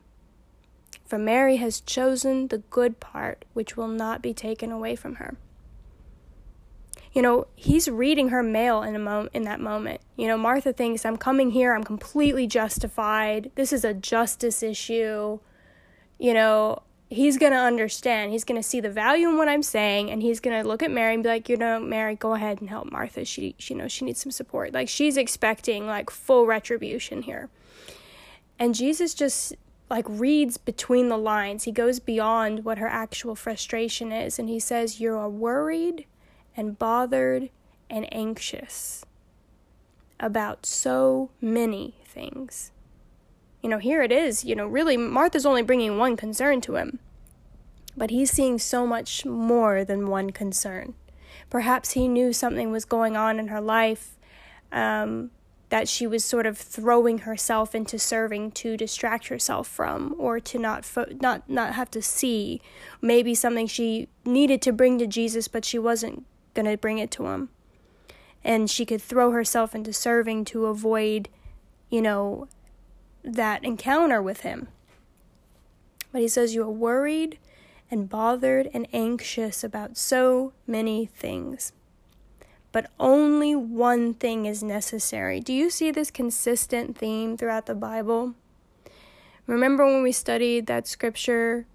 For 1.05 1.17
Mary 1.17 1.57
has 1.57 1.79
chosen 1.79 2.47
the 2.47 2.57
good 2.57 2.99
part, 2.99 3.45
which 3.53 3.77
will 3.77 3.87
not 3.87 4.21
be 4.21 4.33
taken 4.33 4.71
away 4.71 4.95
from 4.95 5.15
her. 5.15 5.37
You 7.13 7.21
know, 7.21 7.47
he's 7.55 7.89
reading 7.89 8.29
her 8.29 8.43
mail 8.43 8.83
in 8.83 8.95
a 8.95 8.99
moment 8.99 9.31
in 9.33 9.43
that 9.43 9.59
moment. 9.59 10.01
You 10.17 10.27
know, 10.27 10.37
Martha 10.37 10.73
thinks 10.73 11.05
I'm 11.05 11.17
coming 11.17 11.51
here, 11.51 11.73
I'm 11.73 11.83
completely 11.83 12.47
justified. 12.47 13.51
This 13.55 13.71
is 13.71 13.83
a 13.83 13.93
justice 13.93 14.61
issue. 14.61 15.39
You 16.17 16.33
know, 16.33 16.81
he's 17.09 17.37
going 17.37 17.53
to 17.53 17.59
understand. 17.59 18.31
He's 18.31 18.43
going 18.43 18.61
to 18.61 18.67
see 18.67 18.79
the 18.79 18.89
value 18.89 19.29
in 19.29 19.37
what 19.37 19.47
I'm 19.47 19.63
saying 19.63 20.11
and 20.11 20.21
he's 20.21 20.39
going 20.39 20.61
to 20.61 20.67
look 20.67 20.83
at 20.83 20.91
Mary 20.91 21.13
and 21.13 21.23
be 21.23 21.29
like, 21.29 21.49
"You 21.49 21.57
know, 21.57 21.79
Mary, 21.79 22.15
go 22.15 22.33
ahead 22.33 22.59
and 22.59 22.69
help 22.69 22.91
Martha. 22.91 23.25
She, 23.25 23.55
she 23.57 23.73
you 23.73 23.79
know, 23.79 23.87
she 23.87 24.05
needs 24.05 24.21
some 24.21 24.31
support." 24.31 24.73
Like 24.73 24.89
she's 24.89 25.17
expecting 25.17 25.87
like 25.87 26.09
full 26.09 26.45
retribution 26.45 27.21
here. 27.23 27.49
And 28.59 28.75
Jesus 28.75 29.13
just 29.13 29.55
like 29.89 30.05
reads 30.09 30.57
between 30.57 31.09
the 31.09 31.17
lines. 31.17 31.63
He 31.63 31.71
goes 31.71 31.99
beyond 31.99 32.65
what 32.65 32.77
her 32.77 32.87
actual 32.87 33.35
frustration 33.35 34.11
is 34.11 34.37
and 34.39 34.49
he 34.49 34.59
says, 34.59 34.99
"You 34.99 35.15
are 35.15 35.29
worried 35.29 36.05
and 36.55 36.77
bothered 36.77 37.49
and 37.89 38.11
anxious 38.13 39.05
about 40.19 40.65
so 40.65 41.29
many 41.39 41.95
things." 42.03 42.71
You 43.61 43.69
know, 43.69 43.79
here 43.79 44.01
it 44.01 44.11
is, 44.11 44.45
you 44.45 44.55
know, 44.55 44.67
really 44.67 44.97
Martha's 44.97 45.45
only 45.45 45.61
bringing 45.63 45.97
one 45.97 46.15
concern 46.15 46.61
to 46.61 46.75
him. 46.75 46.99
But 47.95 48.11
he's 48.11 48.29
seeing 48.29 48.59
so 48.59 48.85
much 48.85 49.25
more 49.25 49.83
than 49.83 50.07
one 50.07 50.29
concern. 50.29 50.93
Perhaps 51.49 51.91
he 51.91 52.07
knew 52.07 52.33
something 52.33 52.71
was 52.71 52.85
going 52.85 53.17
on 53.17 53.39
in 53.39 53.47
her 53.47 53.61
life 53.61 54.17
um, 54.71 55.31
that 55.69 55.89
she 55.89 56.07
was 56.07 56.23
sort 56.23 56.45
of 56.45 56.57
throwing 56.57 57.19
herself 57.19 57.75
into 57.75 57.99
serving 57.99 58.51
to 58.51 58.77
distract 58.77 59.27
herself 59.27 59.67
from 59.67 60.15
or 60.17 60.39
to 60.39 60.57
not 60.57 60.85
fo- 60.85 61.07
not 61.21 61.49
not 61.49 61.73
have 61.73 61.91
to 61.91 62.01
see 62.01 62.61
maybe 63.01 63.35
something 63.35 63.67
she 63.67 64.07
needed 64.25 64.61
to 64.61 64.71
bring 64.71 64.97
to 64.97 65.07
Jesus 65.07 65.47
but 65.47 65.65
she 65.65 65.77
wasn't 65.77 66.25
going 66.53 66.65
to 66.65 66.77
bring 66.77 66.97
it 66.97 67.11
to 67.11 67.27
him 67.27 67.49
and 68.43 68.69
she 68.69 68.85
could 68.85 69.01
throw 69.01 69.31
herself 69.31 69.75
into 69.75 69.91
serving 69.91 70.45
to 70.45 70.65
avoid 70.67 71.29
you 71.89 72.01
know 72.01 72.47
that 73.35 73.63
encounter 73.63 74.21
with 74.21 74.41
him. 74.41 74.67
But 76.11 76.21
he 76.21 76.27
says, 76.27 76.55
You 76.55 76.63
are 76.63 76.71
worried 76.71 77.37
and 77.89 78.09
bothered 78.09 78.69
and 78.73 78.87
anxious 78.93 79.63
about 79.63 79.97
so 79.97 80.53
many 80.65 81.05
things. 81.05 81.71
But 82.71 82.91
only 82.99 83.55
one 83.55 84.13
thing 84.13 84.45
is 84.45 84.61
necessary. 84.61 85.39
Do 85.39 85.53
you 85.53 85.69
see 85.69 85.91
this 85.91 86.11
consistent 86.11 86.97
theme 86.97 87.37
throughout 87.37 87.65
the 87.65 87.75
Bible? 87.75 88.35
Remember 89.45 89.85
when 89.85 90.03
we 90.03 90.11
studied 90.11 90.67
that 90.67 90.87
scripture 90.87 91.65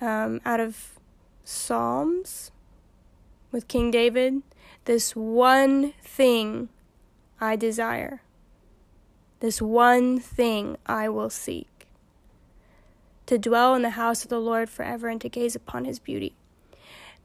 um, 0.00 0.40
out 0.44 0.60
of 0.60 0.98
Psalms 1.44 2.52
with 3.50 3.66
King 3.66 3.90
David? 3.90 4.42
This 4.84 5.16
one 5.16 5.92
thing 6.02 6.68
I 7.40 7.56
desire. 7.56 8.22
This 9.40 9.62
one 9.62 10.18
thing 10.18 10.76
I 10.86 11.08
will 11.08 11.30
seek 11.30 11.68
to 13.26 13.38
dwell 13.38 13.74
in 13.74 13.82
the 13.82 13.90
house 13.90 14.24
of 14.24 14.30
the 14.30 14.40
Lord 14.40 14.70
forever 14.70 15.08
and 15.08 15.20
to 15.20 15.28
gaze 15.28 15.54
upon 15.54 15.84
his 15.84 15.98
beauty. 15.98 16.34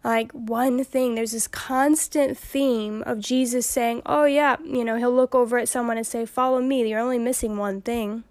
Like 0.03 0.33
one 0.33 0.83
thing, 0.83 1.15
there's 1.15 1.31
this 1.31 1.47
constant 1.47 2.37
theme 2.37 3.03
of 3.03 3.19
Jesus 3.19 3.65
saying, 3.65 4.01
Oh, 4.05 4.25
yeah, 4.25 4.57
you 4.63 4.83
know, 4.83 4.97
he'll 4.97 5.15
look 5.15 5.33
over 5.33 5.57
at 5.57 5.69
someone 5.69 5.95
and 5.95 6.05
say, 6.05 6.25
Follow 6.25 6.61
me. 6.61 6.87
You're 6.87 6.99
only 6.99 7.19
missing 7.19 7.57
one 7.57 7.81
thing. 7.81 8.25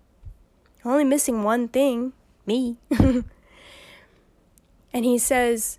You're 0.85 0.93
only 0.93 1.05
missing 1.05 1.43
one 1.45 1.69
thing 1.69 2.13
me. 2.45 2.77
and 3.01 3.25
he 4.93 5.17
says, 5.17 5.79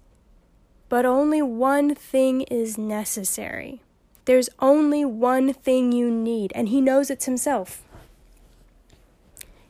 But 0.89 1.05
only 1.05 1.43
one 1.43 1.93
thing 1.93 2.41
is 2.41 2.75
necessary. 2.75 3.81
There's 4.25 4.49
only 4.59 5.05
one 5.05 5.53
thing 5.53 5.91
you 5.91 6.09
need, 6.09 6.51
and 6.55 6.69
he 6.69 6.81
knows 6.81 7.11
it's 7.11 7.25
himself. 7.25 7.83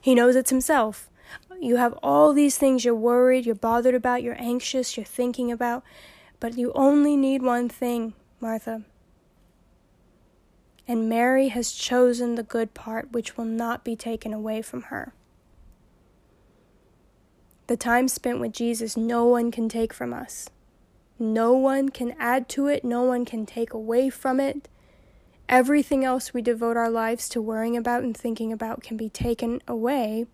He 0.03 0.15
knows 0.15 0.35
it's 0.35 0.49
himself. 0.49 1.09
You 1.61 1.77
have 1.77 1.97
all 2.03 2.33
these 2.33 2.57
things 2.57 2.83
you're 2.83 2.93
worried, 2.93 3.45
you're 3.45 3.55
bothered 3.55 3.95
about, 3.95 4.21
you're 4.21 4.35
anxious, 4.37 4.97
you're 4.97 5.05
thinking 5.05 5.49
about, 5.49 5.81
but 6.41 6.57
you 6.57 6.73
only 6.75 7.15
need 7.15 7.41
one 7.41 7.69
thing, 7.69 8.13
Martha. 8.41 8.81
And 10.89 11.07
Mary 11.07 11.47
has 11.47 11.71
chosen 11.71 12.35
the 12.35 12.43
good 12.43 12.73
part 12.73 13.13
which 13.13 13.37
will 13.37 13.45
not 13.45 13.85
be 13.85 13.95
taken 13.95 14.33
away 14.33 14.61
from 14.61 14.81
her. 14.83 15.13
The 17.67 17.77
time 17.77 18.09
spent 18.09 18.41
with 18.41 18.51
Jesus, 18.51 18.97
no 18.97 19.23
one 19.23 19.51
can 19.51 19.69
take 19.69 19.93
from 19.93 20.13
us. 20.13 20.49
No 21.17 21.53
one 21.53 21.87
can 21.87 22.13
add 22.19 22.49
to 22.49 22.67
it, 22.67 22.83
no 22.83 23.03
one 23.03 23.23
can 23.23 23.45
take 23.45 23.71
away 23.71 24.09
from 24.09 24.41
it. 24.41 24.67
Everything 25.53 26.03
else 26.03 26.33
we 26.33 26.41
devote 26.41 26.77
our 26.77 26.89
lives 26.89 27.29
to 27.29 27.39
worrying 27.39 27.77
about 27.77 28.01
and 28.01 28.17
thinking 28.17 28.51
about 28.51 28.81
can 28.81 28.97
be 28.97 29.07
taken 29.07 29.61
away, 29.67 30.25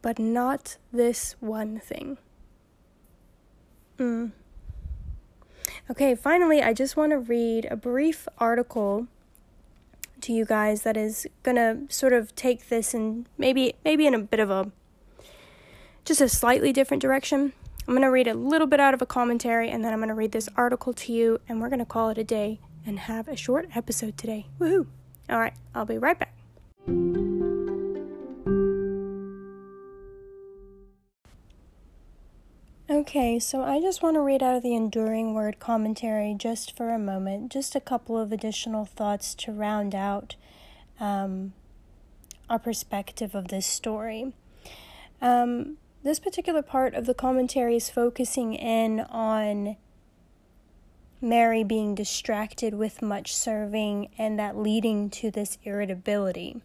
but 0.00 0.18
not 0.18 0.78
this 0.90 1.36
one 1.40 1.78
thing. 1.78 2.16
Mm. 3.98 4.32
Okay, 5.90 6.14
finally, 6.14 6.62
I 6.62 6.72
just 6.72 6.96
want 6.96 7.10
to 7.10 7.18
read 7.18 7.66
a 7.70 7.76
brief 7.76 8.26
article 8.38 9.06
to 10.22 10.32
you 10.32 10.46
guys 10.46 10.80
that 10.80 10.96
is 10.96 11.26
going 11.42 11.56
to 11.56 11.94
sort 11.94 12.14
of 12.14 12.34
take 12.36 12.70
this 12.70 12.94
and 12.94 13.26
maybe 13.36 13.74
maybe 13.84 14.06
in 14.06 14.14
a 14.14 14.18
bit 14.18 14.40
of 14.40 14.50
a 14.50 14.70
just 16.06 16.22
a 16.22 16.28
slightly 16.30 16.72
different 16.72 17.02
direction. 17.02 17.52
I'm 17.88 17.94
going 17.94 18.02
to 18.02 18.10
read 18.10 18.26
a 18.26 18.34
little 18.34 18.66
bit 18.66 18.80
out 18.80 18.94
of 18.94 19.02
a 19.02 19.06
commentary 19.06 19.70
and 19.70 19.84
then 19.84 19.92
I'm 19.92 20.00
going 20.00 20.08
to 20.08 20.14
read 20.14 20.32
this 20.32 20.48
article 20.56 20.92
to 20.94 21.12
you 21.12 21.40
and 21.48 21.60
we're 21.60 21.68
going 21.68 21.78
to 21.78 21.84
call 21.84 22.08
it 22.08 22.18
a 22.18 22.24
day 22.24 22.58
and 22.84 22.98
have 22.98 23.28
a 23.28 23.36
short 23.36 23.68
episode 23.76 24.18
today. 24.18 24.46
Woohoo! 24.58 24.86
All 25.30 25.38
right, 25.38 25.54
I'll 25.72 25.86
be 25.86 25.96
right 25.96 26.18
back. 26.18 26.34
Okay, 32.88 33.38
so 33.38 33.62
I 33.62 33.80
just 33.80 34.02
want 34.02 34.14
to 34.16 34.20
read 34.20 34.42
out 34.42 34.56
of 34.56 34.62
the 34.64 34.74
Enduring 34.74 35.34
Word 35.34 35.60
commentary 35.60 36.34
just 36.36 36.76
for 36.76 36.90
a 36.90 36.98
moment, 36.98 37.52
just 37.52 37.76
a 37.76 37.80
couple 37.80 38.18
of 38.18 38.32
additional 38.32 38.84
thoughts 38.84 39.32
to 39.36 39.52
round 39.52 39.94
out 39.94 40.34
um, 40.98 41.52
our 42.50 42.58
perspective 42.58 43.34
of 43.36 43.48
this 43.48 43.66
story. 43.66 44.32
Um, 45.22 45.78
this 46.06 46.20
particular 46.20 46.62
part 46.62 46.94
of 46.94 47.06
the 47.06 47.14
commentary 47.14 47.76
is 47.76 47.90
focusing 47.90 48.54
in 48.54 49.00
on 49.00 49.76
Mary 51.20 51.64
being 51.64 51.94
distracted 51.94 52.74
with 52.74 53.02
much 53.02 53.34
serving 53.34 54.08
and 54.16 54.38
that 54.38 54.56
leading 54.56 55.10
to 55.10 55.30
this 55.30 55.58
irritability. 55.64 56.62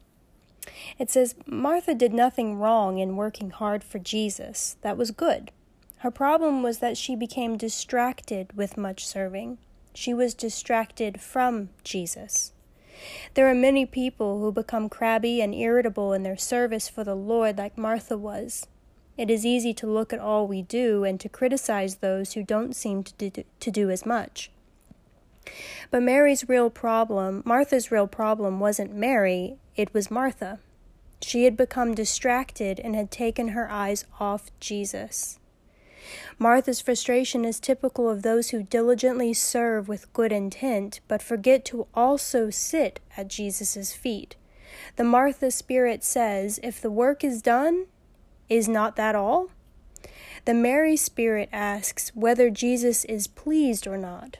It 1.00 1.10
says 1.10 1.36
Martha 1.48 1.96
did 1.96 2.14
nothing 2.14 2.60
wrong 2.60 3.00
in 3.00 3.16
working 3.16 3.50
hard 3.50 3.84
for 3.84 3.98
Jesus. 3.98 4.76
That 4.82 4.98
was 4.98 5.10
good. 5.12 5.52
Her 5.98 6.12
problem 6.12 6.62
was 6.62 6.80
that 6.80 6.98
she 6.98 7.16
became 7.16 7.58
distracted 7.58 8.56
with 8.56 8.78
much 8.78 9.06
serving. 9.06 9.58
She 9.94 10.14
was 10.14 10.34
distracted 10.34 11.20
from 11.20 11.70
Jesus. 11.84 12.54
There 13.34 13.50
are 13.50 13.56
many 13.56 13.86
people 13.86 14.40
who 14.40 14.52
become 14.52 14.90
crabby 14.90 15.42
and 15.42 15.56
irritable 15.56 16.14
in 16.14 16.24
their 16.24 16.38
service 16.38 16.88
for 16.88 17.04
the 17.04 17.16
Lord, 17.16 17.58
like 17.58 17.78
Martha 17.78 18.18
was. 18.18 18.68
It 19.18 19.30
is 19.30 19.46
easy 19.46 19.74
to 19.76 19.88
look 19.88 20.14
at 20.14 20.20
all 20.20 20.48
we 20.48 20.62
do 20.62 21.04
and 21.04 21.20
to 21.20 21.30
criticize 21.30 21.96
those 21.96 22.34
who 22.34 22.44
don't 22.44 22.76
seem 22.76 23.04
to 23.04 23.14
do, 23.30 23.44
to 23.60 23.72
do 23.72 23.90
as 23.90 24.06
much. 24.06 24.52
But 25.90 26.04
Mary's 26.04 26.48
real 26.48 26.70
problem, 26.70 27.44
Martha's 27.46 27.92
real 27.92 28.08
problem, 28.08 28.60
wasn't 28.60 28.96
Mary, 28.96 29.58
it 29.76 29.94
was 29.94 30.12
Martha. 30.12 30.60
She 31.22 31.44
had 31.44 31.58
become 31.58 31.94
distracted 31.94 32.80
and 32.80 32.96
had 32.96 33.12
taken 33.12 33.50
her 33.50 33.70
eyes 33.70 34.06
off 34.20 34.50
Jesus. 34.60 35.40
Martha's 36.40 36.82
frustration 36.82 37.46
is 37.46 37.60
typical 37.60 38.10
of 38.10 38.24
those 38.24 38.50
who 38.50 38.64
diligently 38.64 39.34
serve 39.34 39.88
with 39.88 40.12
good 40.14 40.32
intent, 40.32 41.00
but 41.08 41.22
forget 41.22 41.64
to 41.66 41.88
also 41.94 42.50
sit 42.50 43.00
at 43.16 43.28
Jesus' 43.28 43.94
feet. 43.94 44.36
The 44.96 45.04
Martha 45.04 45.52
spirit 45.52 46.04
says, 46.04 46.60
If 46.64 46.82
the 46.82 46.90
work 46.90 47.24
is 47.24 47.42
done, 47.42 47.86
is 48.52 48.68
not 48.68 48.98
that 48.98 49.16
all? 49.16 49.50
The 50.44 50.54
Mary 50.54 50.98
Spirit 50.98 51.48
asks 51.54 52.12
whether 52.14 52.50
Jesus 52.50 53.06
is 53.06 53.26
pleased 53.26 53.88
or 53.88 53.98
not. 53.98 54.38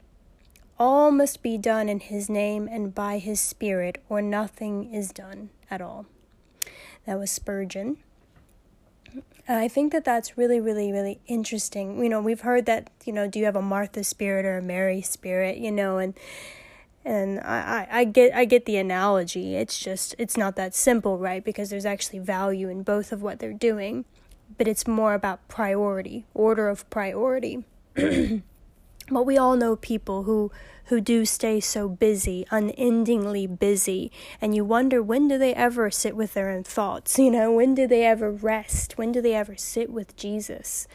All 0.78 1.12
must 1.12 1.42
be 1.42 1.58
done 1.58 1.88
in 1.88 2.02
His 2.02 2.30
name 2.30 2.68
and 2.70 2.94
by 2.94 3.20
His 3.20 3.40
Spirit, 3.40 4.00
or 4.10 4.22
nothing 4.22 4.94
is 4.94 5.12
done 5.12 5.50
at 5.70 5.82
all. 5.82 6.08
That 7.06 7.20
was 7.20 7.32
Spurgeon. 7.32 7.98
I 9.48 9.68
think 9.68 9.94
that 9.94 10.04
that's 10.04 10.38
really, 10.38 10.60
really, 10.60 10.92
really 10.92 11.20
interesting. 11.28 12.04
You 12.04 12.10
know, 12.10 12.22
we've 12.22 12.42
heard 12.42 12.66
that, 12.66 12.90
you 13.06 13.14
know, 13.14 13.28
do 13.28 13.40
you 13.40 13.46
have 13.46 13.56
a 13.56 13.62
Martha 13.62 14.04
spirit 14.04 14.46
or 14.46 14.58
a 14.58 14.62
Mary 14.62 15.02
spirit, 15.02 15.58
you 15.58 15.72
know, 15.72 16.00
and 16.00 16.14
and 17.04 17.40
I, 17.40 17.88
I, 17.92 18.00
I 18.00 18.04
get 18.06 18.34
I 18.34 18.46
get 18.46 18.66
the 18.66 18.78
analogy. 18.78 19.56
It's 19.56 19.80
just 19.80 20.16
it's 20.18 20.38
not 20.38 20.56
that 20.56 20.76
simple, 20.76 21.18
right? 21.18 21.44
Because 21.44 21.70
there's 21.70 21.86
actually 21.86 22.20
value 22.20 22.70
in 22.70 22.84
both 22.84 23.12
of 23.12 23.22
what 23.22 23.40
they're 23.40 23.54
doing. 23.54 24.06
But 24.58 24.68
it's 24.68 24.86
more 24.86 25.14
about 25.14 25.48
priority, 25.48 26.26
order 26.34 26.68
of 26.68 26.88
priority. 26.90 27.64
but 27.96 29.24
we 29.26 29.38
all 29.38 29.56
know 29.56 29.76
people 29.76 30.24
who 30.24 30.52
who 30.86 31.00
do 31.00 31.26
stay 31.26 31.60
so 31.60 31.88
busy, 31.88 32.46
unendingly 32.52 33.48
busy, 33.48 34.12
and 34.42 34.54
you 34.54 34.66
wonder 34.66 35.02
when 35.02 35.28
do 35.28 35.38
they 35.38 35.54
ever 35.54 35.90
sit 35.90 36.16
with 36.16 36.34
their 36.34 36.50
own 36.50 36.64
thoughts? 36.64 37.18
You 37.18 37.32
know, 37.32 37.52
when 37.54 37.74
do 37.74 37.88
they 37.88 38.06
ever 38.06 38.30
rest? 38.30 38.98
When 38.98 39.12
do 39.12 39.22
they 39.22 39.34
ever 39.34 39.56
sit 39.56 39.90
with 39.90 40.16
Jesus? 40.18 40.88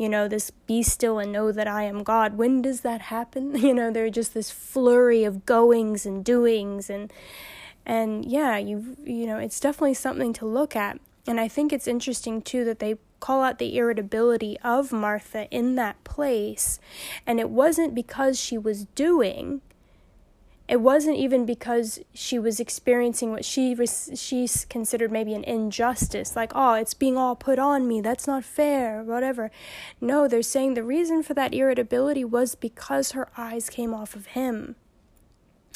You 0.00 0.08
know, 0.08 0.28
this 0.28 0.50
be 0.50 0.82
still 0.82 1.18
and 1.18 1.30
know 1.30 1.52
that 1.52 1.68
I 1.68 1.82
am 1.82 2.02
God. 2.02 2.38
When 2.38 2.62
does 2.62 2.80
that 2.80 3.02
happen? 3.02 3.54
You 3.60 3.74
know, 3.74 3.90
they're 3.90 4.08
just 4.08 4.32
this 4.32 4.50
flurry 4.50 5.24
of 5.24 5.44
goings 5.44 6.06
and 6.06 6.24
doings 6.24 6.88
and 6.88 7.12
and 7.84 8.24
yeah, 8.24 8.56
you 8.56 8.96
you 9.04 9.26
know, 9.26 9.36
it's 9.36 9.60
definitely 9.60 9.92
something 9.92 10.32
to 10.32 10.46
look 10.46 10.74
at. 10.74 10.98
And 11.26 11.38
I 11.38 11.48
think 11.48 11.70
it's 11.70 11.86
interesting 11.86 12.40
too 12.40 12.64
that 12.64 12.78
they 12.78 12.94
call 13.20 13.42
out 13.42 13.58
the 13.58 13.76
irritability 13.76 14.58
of 14.64 14.90
Martha 14.90 15.46
in 15.50 15.74
that 15.74 16.02
place. 16.02 16.80
And 17.26 17.38
it 17.38 17.50
wasn't 17.50 17.94
because 17.94 18.40
she 18.40 18.56
was 18.56 18.86
doing, 18.94 19.60
it 20.70 20.80
wasn't 20.80 21.16
even 21.16 21.44
because 21.44 21.98
she 22.14 22.38
was 22.38 22.60
experiencing 22.60 23.32
what 23.32 23.44
she 23.44 23.74
was 23.74 24.08
she 24.14 24.48
considered 24.68 25.10
maybe 25.10 25.34
an 25.34 25.42
injustice 25.42 26.36
like 26.36 26.52
oh 26.54 26.74
it's 26.74 26.94
being 26.94 27.16
all 27.16 27.34
put 27.34 27.58
on 27.58 27.88
me 27.88 28.00
that's 28.00 28.28
not 28.28 28.44
fair 28.44 29.02
whatever. 29.02 29.50
No 30.00 30.28
they're 30.28 30.42
saying 30.42 30.74
the 30.74 30.84
reason 30.84 31.24
for 31.24 31.34
that 31.34 31.52
irritability 31.52 32.24
was 32.24 32.54
because 32.54 33.10
her 33.10 33.28
eyes 33.36 33.68
came 33.68 33.92
off 33.92 34.14
of 34.14 34.26
him. 34.26 34.76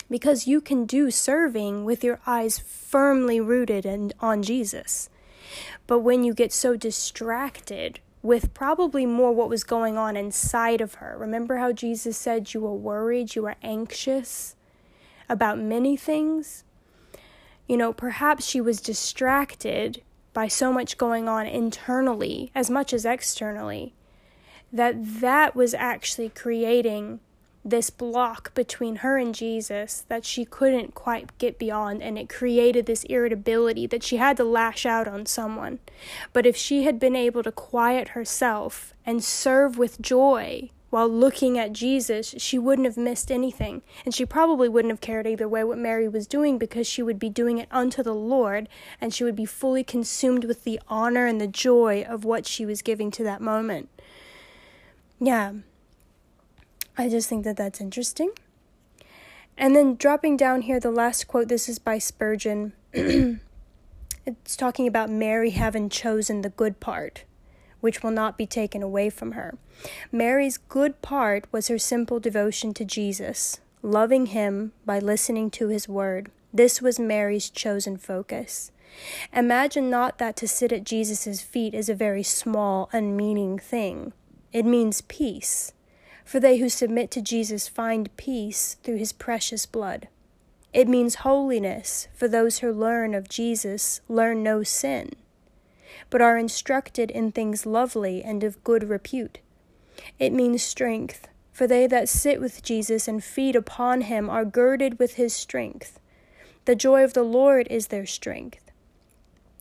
Because 0.09 0.47
you 0.47 0.61
can 0.61 0.85
do 0.85 1.11
serving 1.11 1.85
with 1.85 2.05
your 2.05 2.21
eyes 2.25 2.61
firmly 2.61 3.41
rooted 3.41 3.85
and 3.85 4.15
on 4.21 4.45
Jesus. 4.45 5.11
But 5.89 6.01
when 6.01 6.23
you 6.23 6.35
get 6.35 6.53
so 6.53 6.77
distracted 6.77 7.99
with 8.23 8.55
probably 8.55 9.07
more 9.07 9.33
what 9.33 9.49
was 9.49 9.65
going 9.65 9.99
on 9.99 10.17
inside 10.17 10.81
of 10.81 10.95
her, 10.95 11.17
remember 11.19 11.57
how 11.57 11.73
Jesus 11.73 12.17
said 12.17 12.55
you 12.55 12.61
were 12.61 12.75
worried, 12.75 13.35
you 13.35 13.43
were 13.43 13.57
anxious 13.61 14.55
about 15.29 15.59
many 15.59 15.97
things? 15.97 16.65
You 17.67 17.77
know, 17.77 17.93
perhaps 17.93 18.47
she 18.47 18.61
was 18.61 18.81
distracted 18.81 20.03
by 20.33 20.49
so 20.49 20.73
much 20.73 20.99
going 20.99 21.29
on 21.29 21.47
internally 21.47 22.51
as 22.55 22.69
much 22.69 22.93
as 22.93 23.05
externally 23.05 23.95
that 24.73 25.21
that 25.21 25.55
was 25.55 25.73
actually 25.73 26.29
creating 26.29 27.21
this 27.65 27.89
block 27.89 28.53
between 28.55 28.97
her 28.97 29.17
and 29.17 29.35
Jesus 29.35 30.05
that 30.09 30.25
she 30.25 30.45
couldn't 30.45 30.95
quite 30.95 31.39
get 31.39 31.59
beyond, 31.59 32.03
and 32.03 32.19
it 32.19 32.29
created 32.29 32.85
this 32.85 33.05
irritability 33.05 33.87
that 33.87 34.03
she 34.03 34.19
had 34.19 34.37
to 34.37 34.45
lash 34.45 34.85
out 34.85 35.09
on 35.09 35.25
someone. 35.25 35.79
But 36.35 36.45
if 36.45 36.57
she 36.57 36.83
had 36.83 36.99
been 36.99 37.17
able 37.17 37.43
to 37.43 37.53
quiet 37.53 38.09
herself 38.09 38.93
and 39.07 39.25
serve 39.25 39.79
with 39.79 40.03
joy 40.03 40.71
while 40.95 41.09
looking 41.09 41.59
at 41.59 41.73
Jesus, 41.73 42.37
she 42.39 42.57
wouldn't 42.57 42.87
have 42.87 42.97
missed 42.97 43.33
anything. 43.33 43.83
And 44.05 44.15
she 44.15 44.25
probably 44.25 44.69
wouldn't 44.69 44.93
have 44.93 45.01
cared 45.01 45.27
either 45.27 45.49
way 45.49 45.65
what 45.65 45.77
Mary 45.77 46.07
was 46.07 46.29
doing 46.29 46.57
because 46.57 46.87
she 46.87 47.03
would 47.03 47.19
be 47.19 47.29
doing 47.29 47.59
it 47.59 47.67
unto 47.73 48.01
the 48.01 48.15
Lord 48.15 48.69
and 49.01 49.13
she 49.13 49.25
would 49.25 49.35
be 49.35 49.45
fully 49.45 49.83
consumed 49.83 50.45
with 50.45 50.63
the 50.63 50.79
honor 50.87 51.27
and 51.27 51.41
the 51.41 51.49
joy 51.49 52.07
of 52.09 52.25
what 52.25 52.47
she 52.47 52.65
was 52.65 52.81
giving 52.81 53.11
to 53.11 53.25
that 53.25 53.41
moment. 53.41 53.89
Yeah. 55.19 55.55
I 56.97 57.09
just 57.09 57.29
think 57.29 57.43
that 57.43 57.57
that's 57.57 57.81
interesting. 57.81 58.31
And 59.59 59.75
then 59.75 59.97
dropping 59.97 60.37
down 60.37 60.63
here, 60.63 60.79
the 60.79 60.93
last 60.93 61.27
quote 61.27 61.49
this 61.49 61.69
is 61.69 61.81
by 61.81 61.99
Spurgeon. 61.99 62.73
it's 62.93 64.57
talking 64.57 64.87
about 64.87 65.11
Mary 65.11 65.51
having 65.51 65.89
chosen 65.89 66.43
the 66.43 66.51
good 66.51 66.79
part, 66.79 67.25
which 67.85 68.03
will 68.03 68.11
not 68.11 68.39
be 68.39 68.47
taken 68.47 68.83
away 68.83 69.11
from 69.11 69.33
her. 69.33 69.59
Mary's 70.11 70.57
good 70.57 71.03
part 71.03 71.45
was 71.53 71.69
her 71.69 71.79
simple 71.79 72.19
devotion 72.19 72.73
to 72.73 72.85
Jesus, 72.85 73.61
loving 73.83 74.27
him 74.27 74.73
by 74.87 74.99
listening 74.99 75.51
to 75.51 75.69
his 75.69 75.87
word. 75.89 76.31
This 76.53 76.81
was 76.81 76.99
Mary's 76.99 77.51
chosen 77.51 77.99
focus. 77.99 78.71
Imagine 79.33 79.91
not 79.91 80.17
that 80.19 80.37
to 80.37 80.49
sit 80.49 80.73
at 80.73 80.85
Jesus' 80.85 81.43
feet 81.43 81.75
is 81.75 81.91
a 81.91 81.95
very 81.95 82.23
small, 82.23 82.89
unmeaning 82.93 83.59
thing. 83.59 84.15
It 84.53 84.65
means 84.65 85.03
peace 85.03 85.73
for 86.25 86.41
they 86.41 86.59
who 86.59 86.69
submit 86.69 87.11
to 87.13 87.23
Jesus 87.23 87.69
find 87.69 88.15
peace 88.17 88.75
through 88.83 88.97
his 88.97 89.13
precious 89.13 89.67
blood. 89.67 90.09
It 90.73 90.89
means 90.89 91.17
holiness, 91.17 92.09
for 92.15 92.27
those 92.27 92.59
who 92.59 92.73
learn 92.73 93.15
of 93.15 93.29
Jesus 93.29 94.01
learn 94.09 94.43
no 94.43 94.63
sin, 94.63 95.11
but 96.11 96.21
are 96.21 96.39
instructed 96.39 97.11
in 97.11 97.33
things 97.33 97.67
lovely 97.67 98.23
and 98.23 98.45
of 98.45 98.63
good 98.65 98.89
repute. 98.89 99.39
It 100.19 100.33
means 100.33 100.63
strength, 100.63 101.29
for 101.53 101.67
they 101.67 101.87
that 101.87 102.09
sit 102.09 102.41
with 102.41 102.63
Jesus 102.63 103.07
and 103.07 103.23
feed 103.23 103.55
upon 103.55 104.03
him 104.03 104.29
are 104.29 104.45
girded 104.45 104.99
with 104.99 105.15
his 105.15 105.35
strength. 105.35 106.01
The 106.65 106.75
joy 106.75 107.05
of 107.05 107.15
the 107.15 107.23
Lord 107.23 107.69
is 107.71 107.89
their 107.89 108.07
strength. 108.07 108.71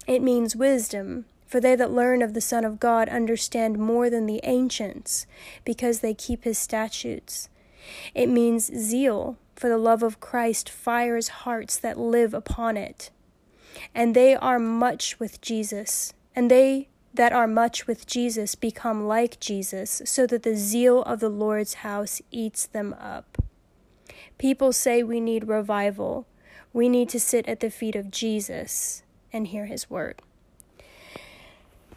It 0.07 0.21
means 0.21 0.55
wisdom, 0.55 1.25
for 1.45 1.59
they 1.59 1.75
that 1.75 1.91
learn 1.91 2.21
of 2.21 2.33
the 2.33 2.41
Son 2.41 2.65
of 2.65 2.79
God 2.79 3.09
understand 3.09 3.77
more 3.77 4.09
than 4.09 4.25
the 4.25 4.41
ancients, 4.43 5.27
because 5.63 5.99
they 5.99 6.13
keep 6.13 6.43
his 6.43 6.57
statutes. 6.57 7.47
It 8.15 8.27
means 8.27 8.71
zeal, 8.75 9.37
for 9.55 9.69
the 9.69 9.77
love 9.77 10.01
of 10.01 10.19
Christ 10.19 10.69
fires 10.69 11.27
hearts 11.27 11.77
that 11.77 11.99
live 11.99 12.33
upon 12.33 12.75
it. 12.75 13.11
And 13.93 14.15
they 14.15 14.35
are 14.35 14.59
much 14.59 15.19
with 15.19 15.41
Jesus, 15.41 16.13
and 16.35 16.49
they 16.49 16.89
that 17.13 17.31
are 17.31 17.47
much 17.47 17.85
with 17.85 18.07
Jesus 18.07 18.55
become 18.55 19.07
like 19.07 19.39
Jesus, 19.39 20.01
so 20.05 20.25
that 20.27 20.43
the 20.43 20.55
zeal 20.55 21.03
of 21.03 21.19
the 21.19 21.29
Lord's 21.29 21.75
house 21.75 22.21
eats 22.31 22.65
them 22.65 22.93
up. 22.99 23.37
People 24.37 24.73
say 24.73 25.03
we 25.03 25.19
need 25.19 25.47
revival. 25.47 26.27
We 26.73 26.89
need 26.89 27.09
to 27.09 27.19
sit 27.19 27.47
at 27.47 27.59
the 27.59 27.69
feet 27.69 27.95
of 27.95 28.09
Jesus 28.09 29.03
and 29.31 29.47
hear 29.47 29.67
his 29.67 29.89
word. 29.89 30.21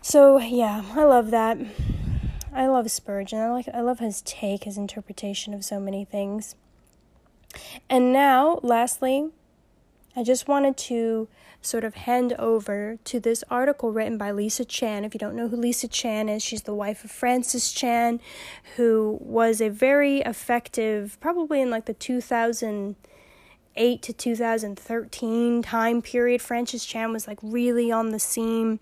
So 0.03 0.38
yeah, 0.38 0.85
I 0.94 1.05
love 1.05 1.31
that. 1.31 1.59
I 2.53 2.66
love 2.66 2.90
Spurgeon. 2.90 3.38
I 3.38 3.51
like 3.51 3.68
I 3.72 3.81
love 3.81 3.99
his 3.99 4.22
take, 4.22 4.64
his 4.64 4.77
interpretation 4.77 5.53
of 5.55 5.64
so 5.64 5.81
many 5.81 6.05
things. 6.05 6.55
And 7.88 8.12
now, 8.12 8.61
lastly, 8.62 9.31
I 10.14 10.22
just 10.22 10.46
wanted 10.46 10.77
to 10.77 11.29
sort 11.62 11.85
of 11.85 11.95
hand 11.95 12.33
over 12.38 12.99
to 13.05 13.19
this 13.19 13.42
article 13.51 13.92
written 13.92 14.19
by 14.19 14.31
Lisa 14.31 14.64
Chan. 14.64 15.05
If 15.05 15.14
you 15.14 15.19
don't 15.19 15.35
know 15.35 15.49
who 15.49 15.57
Lisa 15.57 15.88
Chan 15.88 16.29
is, 16.29 16.42
she's 16.42 16.62
the 16.62 16.75
wife 16.75 17.05
of 17.05 17.11
Francis 17.11 17.73
Chan, 17.73 18.21
who 18.77 19.19
was 19.21 19.61
a 19.61 19.69
very 19.69 20.19
effective, 20.21 21.19
probably 21.21 21.61
in 21.61 21.71
like 21.71 21.87
the 21.87 21.95
2000- 21.95 22.97
2008 23.77 24.03
to 24.03 24.12
2013 24.12 25.62
time 25.62 26.03
period, 26.03 26.42
Francis 26.42 26.85
Chan 26.85 27.12
was 27.12 27.29
like 27.29 27.38
really 27.42 27.92
on 27.92 28.11
the 28.11 28.19
scene. 28.19 28.81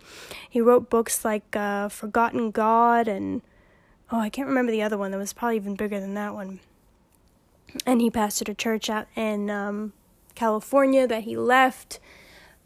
He 0.49 0.61
wrote 0.61 0.89
books 0.89 1.25
like 1.25 1.57
uh, 1.57 1.89
Forgotten 1.89 2.51
God 2.51 3.09
and 3.09 3.43
oh, 4.11 4.21
I 4.21 4.29
can't 4.31 4.49
remember 4.49 4.73
the 4.73 4.83
other 4.83 4.99
one 4.99 5.11
that 5.11 5.19
was 5.19 5.33
probably 5.33 5.57
even 5.57 5.75
bigger 5.75 5.99
than 5.99 6.15
that 6.15 6.35
one. 6.35 6.61
And 7.85 8.01
he 8.01 8.11
pastored 8.11 8.49
a 8.49 8.55
church 8.55 8.89
out 8.89 9.09
in 9.17 9.51
um, 9.51 9.93
California 10.35 11.07
that 11.07 11.25
he 11.25 11.37
left. 11.37 11.99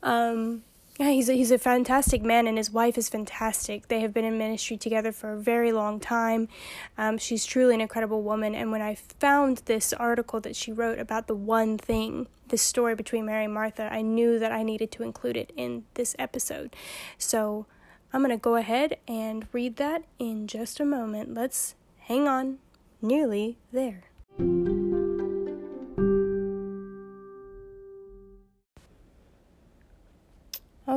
Um, 0.02 0.62
yeah, 0.98 1.10
he's 1.10 1.28
a, 1.28 1.34
he's 1.34 1.52
a 1.52 1.58
fantastic 1.58 2.22
man, 2.22 2.48
and 2.48 2.58
his 2.58 2.72
wife 2.72 2.98
is 2.98 3.08
fantastic. 3.08 3.86
They 3.86 4.00
have 4.00 4.12
been 4.12 4.24
in 4.24 4.36
ministry 4.36 4.76
together 4.76 5.12
for 5.12 5.32
a 5.32 5.38
very 5.38 5.70
long 5.70 6.00
time. 6.00 6.48
Um, 6.96 7.18
she's 7.18 7.46
truly 7.46 7.74
an 7.74 7.80
incredible 7.80 8.22
woman. 8.22 8.56
And 8.56 8.72
when 8.72 8.82
I 8.82 8.96
found 8.96 9.58
this 9.66 9.92
article 9.92 10.40
that 10.40 10.56
she 10.56 10.72
wrote 10.72 10.98
about 10.98 11.28
the 11.28 11.36
one 11.36 11.78
thing, 11.78 12.26
this 12.48 12.62
story 12.62 12.96
between 12.96 13.26
Mary 13.26 13.44
and 13.44 13.54
Martha, 13.54 13.88
I 13.92 14.02
knew 14.02 14.40
that 14.40 14.50
I 14.50 14.64
needed 14.64 14.90
to 14.92 15.04
include 15.04 15.36
it 15.36 15.52
in 15.56 15.84
this 15.94 16.16
episode. 16.18 16.74
So 17.16 17.66
I'm 18.12 18.20
going 18.20 18.36
to 18.36 18.36
go 18.36 18.56
ahead 18.56 18.96
and 19.06 19.46
read 19.52 19.76
that 19.76 20.02
in 20.18 20.48
just 20.48 20.80
a 20.80 20.84
moment. 20.84 21.32
Let's 21.32 21.76
hang 22.00 22.26
on, 22.26 22.58
nearly 23.00 23.58
there. 23.72 24.02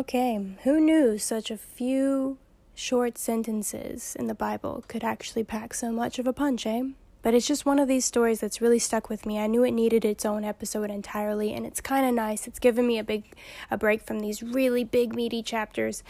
Okay, 0.01 0.43
who 0.63 0.79
knew 0.79 1.19
such 1.19 1.51
a 1.51 1.57
few 1.57 2.39
short 2.73 3.19
sentences 3.19 4.15
in 4.17 4.25
the 4.25 4.33
Bible 4.33 4.83
could 4.87 5.03
actually 5.03 5.43
pack 5.43 5.75
so 5.75 5.91
much 5.91 6.17
of 6.17 6.25
a 6.25 6.33
punch, 6.33 6.65
eh? 6.65 6.85
But 7.21 7.35
it's 7.35 7.45
just 7.45 7.67
one 7.67 7.77
of 7.77 7.87
these 7.87 8.03
stories 8.03 8.39
that's 8.39 8.61
really 8.61 8.79
stuck 8.79 9.09
with 9.09 9.27
me. 9.27 9.37
I 9.37 9.45
knew 9.45 9.63
it 9.63 9.73
needed 9.73 10.03
its 10.03 10.25
own 10.25 10.43
episode 10.43 10.89
entirely, 10.89 11.53
and 11.53 11.67
it's 11.67 11.81
kind 11.81 12.07
of 12.07 12.15
nice. 12.15 12.47
It's 12.47 12.57
given 12.57 12.87
me 12.87 12.97
a 12.97 13.03
big 13.03 13.25
a 13.69 13.77
break 13.77 14.01
from 14.01 14.21
these 14.21 14.41
really 14.41 14.83
big 14.83 15.13
meaty 15.13 15.43
chapters 15.43 16.03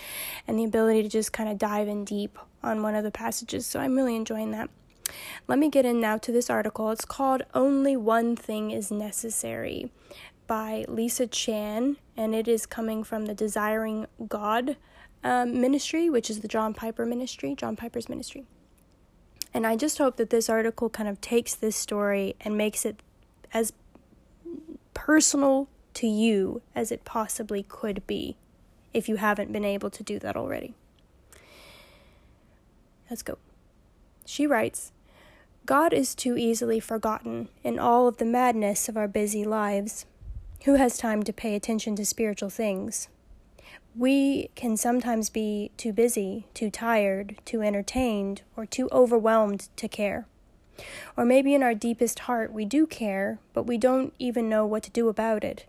and 0.48 0.58
the 0.58 0.64
ability 0.64 1.04
to 1.04 1.10
just 1.10 1.34
kind 1.34 1.50
of 1.50 1.58
dive 1.58 1.90
in 1.90 2.06
deep 2.06 2.40
on 2.64 2.84
one 2.84 2.96
of 2.96 3.04
the 3.04 3.12
passages. 3.12 3.66
So 3.66 3.82
I'm 3.82 3.98
really 3.98 4.16
enjoying 4.16 4.52
that. 4.52 4.70
Let 5.50 5.60
me 5.60 5.68
get 5.68 5.86
in 5.86 6.00
now 6.00 6.18
to 6.20 6.32
this 6.32 6.50
article. 6.50 6.92
It's 6.92 7.04
called 7.04 7.42
Only 7.54 7.98
One 7.98 8.38
Thing 8.38 8.72
is 8.72 8.90
Necessary 8.90 9.92
by 10.52 10.84
Lisa 10.90 11.28
Chan, 11.28 11.96
and 12.18 12.36
it 12.36 12.46
is 12.46 12.66
coming 12.66 13.06
from 13.06 13.26
the 13.26 13.34
Desiring 13.34 14.06
God 14.28 14.76
um, 15.24 15.62
ministry, 15.62 16.10
which 16.10 16.30
is 16.30 16.42
the 16.42 16.48
John 16.50 16.74
Piper 16.74 17.06
ministry, 17.06 17.56
John 17.56 17.78
Piper's 17.78 18.10
ministry. 18.10 18.44
And 19.54 19.66
I 19.66 19.78
just 19.78 19.98
hope 19.98 20.18
that 20.18 20.30
this 20.30 20.50
article 20.50 20.90
kind 20.90 21.08
of 21.08 21.22
takes 21.22 21.56
this 21.56 21.78
story 21.78 22.36
and 22.42 22.58
makes 22.58 22.86
it 22.86 23.02
as 23.54 23.72
personal 24.94 25.70
to 25.94 26.06
you 26.06 26.62
as 26.76 26.92
it 26.92 27.06
possibly 27.06 27.64
could 27.64 28.06
be 28.06 28.36
if 28.94 29.08
you 29.08 29.16
haven't 29.16 29.54
been 29.54 29.64
able 29.64 29.90
to 29.90 30.04
do 30.04 30.20
that 30.20 30.36
already. 30.36 30.74
Let's 33.10 33.24
go. 33.24 33.38
She 34.26 34.46
writes 34.46 34.92
God 35.66 35.94
is 35.94 36.14
too 36.14 36.36
easily 36.36 36.82
forgotten 36.82 37.48
in 37.64 37.80
all 37.80 38.10
of 38.10 38.18
the 38.18 38.26
madness 38.26 38.90
of 38.90 38.98
our 38.98 39.08
busy 39.08 39.46
lives. 39.46 40.06
Who 40.66 40.76
has 40.76 40.96
time 40.96 41.24
to 41.24 41.34
pay 41.34 41.56
attention 41.56 41.96
to 41.96 42.06
spiritual 42.06 42.52
things? 42.52 43.08
We 43.96 44.52
can 44.54 44.78
sometimes 44.78 45.32
be 45.32 45.72
too 45.76 45.92
busy, 45.92 46.46
too 46.54 46.70
tired, 46.70 47.38
too 47.46 47.64
entertained, 47.64 48.44
or 48.56 48.68
too 48.68 48.88
overwhelmed 48.92 49.70
to 49.78 49.88
care. 49.88 50.28
Or 51.18 51.26
maybe 51.26 51.56
in 51.56 51.64
our 51.64 51.74
deepest 51.74 52.20
heart 52.20 52.54
we 52.54 52.66
do 52.66 52.86
care, 52.86 53.40
but 53.54 53.64
we 53.64 53.80
don't 53.80 54.14
even 54.20 54.50
know 54.50 54.68
what 54.68 54.84
to 54.84 54.92
do 54.92 55.10
about 55.10 55.44
it. 55.44 55.66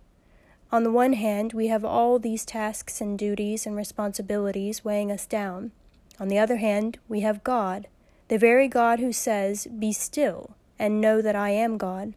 On 0.71 0.85
the 0.85 0.93
one 0.93 1.15
hand, 1.15 1.55
we 1.55 1.69
have 1.69 1.87
all 1.87 2.19
these 2.19 2.45
tasks 2.45 3.01
and 3.01 3.19
duties 3.19 3.65
and 3.65 3.75
responsibilities 3.75 4.85
weighing 4.85 5.11
us 5.11 5.25
down. 5.25 5.73
On 6.21 6.29
the 6.29 6.39
other 6.39 6.57
hand, 6.57 6.99
we 7.09 7.21
have 7.21 7.43
God, 7.43 7.89
the 8.29 8.39
very 8.39 8.69
God 8.69 9.01
who 9.01 9.13
says, 9.13 9.67
Be 9.67 9.91
still 9.93 10.55
and 10.79 11.01
know 11.01 11.23
that 11.23 11.37
I 11.37 11.51
am 11.51 11.79
God. 11.79 12.13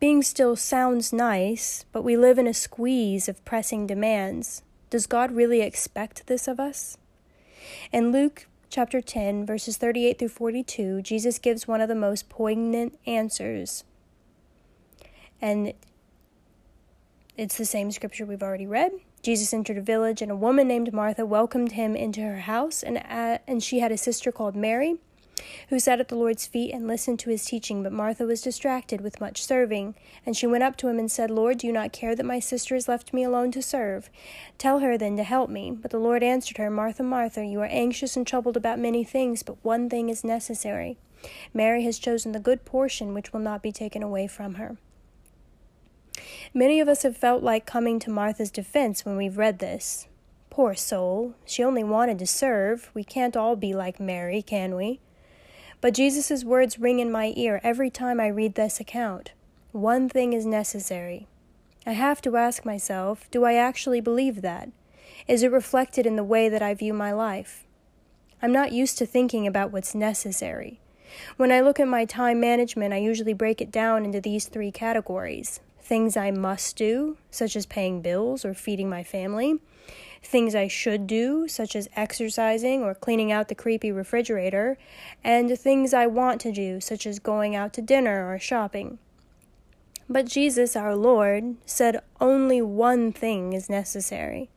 Being 0.00 0.22
still 0.22 0.56
sounds 0.56 1.12
nice, 1.12 1.84
but 1.92 2.02
we 2.02 2.16
live 2.16 2.38
in 2.38 2.46
a 2.46 2.54
squeeze 2.54 3.28
of 3.28 3.44
pressing 3.44 3.86
demands. 3.86 4.62
Does 4.88 5.06
God 5.06 5.30
really 5.30 5.60
expect 5.60 6.26
this 6.26 6.48
of 6.48 6.58
us? 6.58 6.96
In 7.92 8.10
Luke 8.10 8.46
chapter 8.70 9.02
10, 9.02 9.44
verses 9.44 9.76
38 9.76 10.18
through 10.18 10.28
42, 10.28 11.02
Jesus 11.02 11.38
gives 11.38 11.68
one 11.68 11.82
of 11.82 11.88
the 11.88 11.94
most 11.94 12.30
poignant 12.30 12.98
answers. 13.06 13.84
And 15.38 15.74
it's 17.36 17.58
the 17.58 17.66
same 17.66 17.90
scripture 17.90 18.24
we've 18.24 18.42
already 18.42 18.66
read. 18.66 18.92
Jesus 19.22 19.52
entered 19.52 19.76
a 19.76 19.82
village, 19.82 20.22
and 20.22 20.32
a 20.32 20.36
woman 20.36 20.66
named 20.66 20.94
Martha 20.94 21.26
welcomed 21.26 21.72
him 21.72 21.94
into 21.94 22.22
her 22.22 22.40
house, 22.40 22.82
and, 22.82 22.96
uh, 22.96 23.36
and 23.46 23.62
she 23.62 23.80
had 23.80 23.92
a 23.92 23.98
sister 23.98 24.32
called 24.32 24.56
Mary 24.56 24.96
who 25.68 25.78
sat 25.78 26.00
at 26.00 26.08
the 26.08 26.16
Lord's 26.16 26.46
feet 26.46 26.72
and 26.72 26.86
listened 26.86 27.18
to 27.20 27.30
his 27.30 27.44
teaching. 27.44 27.82
But 27.82 27.92
Martha 27.92 28.24
was 28.24 28.42
distracted 28.42 29.00
with 29.00 29.20
much 29.20 29.44
serving. 29.44 29.94
And 30.24 30.36
she 30.36 30.46
went 30.46 30.64
up 30.64 30.76
to 30.78 30.88
him 30.88 30.98
and 30.98 31.10
said, 31.10 31.30
Lord, 31.30 31.58
do 31.58 31.66
you 31.66 31.72
not 31.72 31.92
care 31.92 32.14
that 32.14 32.26
my 32.26 32.40
sister 32.40 32.74
has 32.74 32.88
left 32.88 33.12
me 33.12 33.24
alone 33.24 33.52
to 33.52 33.62
serve? 33.62 34.10
Tell 34.58 34.80
her 34.80 34.98
then 34.98 35.16
to 35.16 35.24
help 35.24 35.50
me. 35.50 35.70
But 35.70 35.90
the 35.90 35.98
Lord 35.98 36.22
answered 36.22 36.58
her, 36.58 36.70
Martha, 36.70 37.02
Martha, 37.02 37.44
you 37.44 37.60
are 37.60 37.68
anxious 37.70 38.16
and 38.16 38.26
troubled 38.26 38.56
about 38.56 38.78
many 38.78 39.04
things, 39.04 39.42
but 39.42 39.62
one 39.62 39.88
thing 39.88 40.08
is 40.08 40.24
necessary. 40.24 40.98
Mary 41.52 41.84
has 41.84 41.98
chosen 41.98 42.32
the 42.32 42.40
good 42.40 42.64
portion 42.64 43.14
which 43.14 43.32
will 43.32 43.40
not 43.40 43.62
be 43.62 43.72
taken 43.72 44.02
away 44.02 44.26
from 44.26 44.54
her. 44.54 44.76
Many 46.52 46.80
of 46.80 46.88
us 46.88 47.02
have 47.02 47.16
felt 47.16 47.42
like 47.42 47.66
coming 47.66 47.98
to 48.00 48.10
Martha's 48.10 48.50
defense 48.50 49.04
when 49.04 49.16
we've 49.16 49.38
read 49.38 49.58
this. 49.58 50.08
Poor 50.48 50.74
soul, 50.74 51.34
she 51.44 51.62
only 51.62 51.84
wanted 51.84 52.18
to 52.18 52.26
serve. 52.26 52.90
We 52.92 53.04
can't 53.04 53.36
all 53.36 53.54
be 53.54 53.72
like 53.72 54.00
Mary, 54.00 54.42
can 54.42 54.74
we? 54.74 55.00
But 55.80 55.94
Jesus' 55.94 56.44
words 56.44 56.78
ring 56.78 57.00
in 57.00 57.10
my 57.10 57.32
ear 57.36 57.60
every 57.62 57.90
time 57.90 58.20
I 58.20 58.28
read 58.28 58.54
this 58.54 58.80
account. 58.80 59.32
One 59.72 60.08
thing 60.08 60.32
is 60.32 60.44
necessary. 60.44 61.26
I 61.86 61.92
have 61.92 62.20
to 62.22 62.36
ask 62.36 62.64
myself 62.64 63.30
do 63.30 63.44
I 63.44 63.54
actually 63.54 64.00
believe 64.00 64.42
that? 64.42 64.68
Is 65.26 65.42
it 65.42 65.52
reflected 65.52 66.06
in 66.06 66.16
the 66.16 66.24
way 66.24 66.48
that 66.48 66.62
I 66.62 66.74
view 66.74 66.92
my 66.92 67.12
life? 67.12 67.64
I'm 68.42 68.52
not 68.52 68.72
used 68.72 68.98
to 68.98 69.06
thinking 69.06 69.46
about 69.46 69.70
what's 69.70 69.94
necessary. 69.94 70.80
When 71.36 71.50
I 71.50 71.60
look 71.60 71.80
at 71.80 71.88
my 71.88 72.04
time 72.04 72.40
management, 72.40 72.94
I 72.94 72.98
usually 72.98 73.32
break 73.32 73.60
it 73.60 73.72
down 73.72 74.04
into 74.04 74.20
these 74.20 74.46
three 74.46 74.70
categories 74.70 75.60
things 75.90 76.16
I 76.16 76.30
must 76.30 76.76
do, 76.76 77.16
such 77.32 77.56
as 77.56 77.66
paying 77.66 78.00
bills 78.00 78.44
or 78.44 78.54
feeding 78.54 78.88
my 78.88 79.02
family, 79.02 79.56
things 80.22 80.54
I 80.54 80.68
should 80.68 81.06
do, 81.06 81.48
such 81.48 81.74
as 81.74 81.88
exercising 81.96 82.82
or 82.82 82.94
cleaning 82.94 83.32
out 83.32 83.48
the 83.48 83.54
creepy 83.54 83.90
refrigerator, 83.90 84.78
and 85.24 85.58
things 85.58 85.94
I 85.94 86.06
want 86.06 86.40
to 86.42 86.52
do, 86.52 86.80
such 86.80 87.06
as 87.06 87.18
going 87.18 87.56
out 87.56 87.72
to 87.74 87.82
dinner 87.82 88.32
or 88.32 88.38
shopping. 88.38 88.98
But 90.08 90.26
Jesus, 90.26 90.74
our 90.76 90.96
Lord, 90.96 91.56
said 91.64 92.02
only 92.20 92.60
one 92.60 93.12
thing 93.12 93.52
is 93.52 93.70
necessary. 93.70 94.50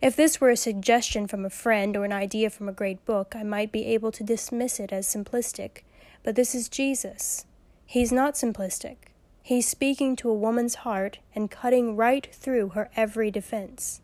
If 0.00 0.16
this 0.16 0.40
were 0.40 0.50
a 0.50 0.56
suggestion 0.56 1.26
from 1.26 1.44
a 1.44 1.50
friend 1.50 1.96
or 1.96 2.04
an 2.04 2.12
idea 2.12 2.50
from 2.50 2.68
a 2.68 2.72
great 2.72 3.04
book, 3.04 3.34
I 3.36 3.42
might 3.42 3.72
be 3.72 3.86
able 3.86 4.12
to 4.12 4.24
dismiss 4.24 4.80
it 4.80 4.92
as 4.92 5.06
simplistic. 5.06 5.82
But 6.22 6.34
this 6.34 6.54
is 6.54 6.68
Jesus. 6.68 7.46
He's 7.84 8.10
not 8.10 8.34
simplistic. 8.34 8.96
He's 9.42 9.68
speaking 9.68 10.16
to 10.16 10.28
a 10.28 10.34
woman's 10.34 10.76
heart 10.76 11.18
and 11.34 11.50
cutting 11.50 11.94
right 11.94 12.28
through 12.32 12.70
her 12.70 12.90
every 12.96 13.30
defense. 13.30 14.00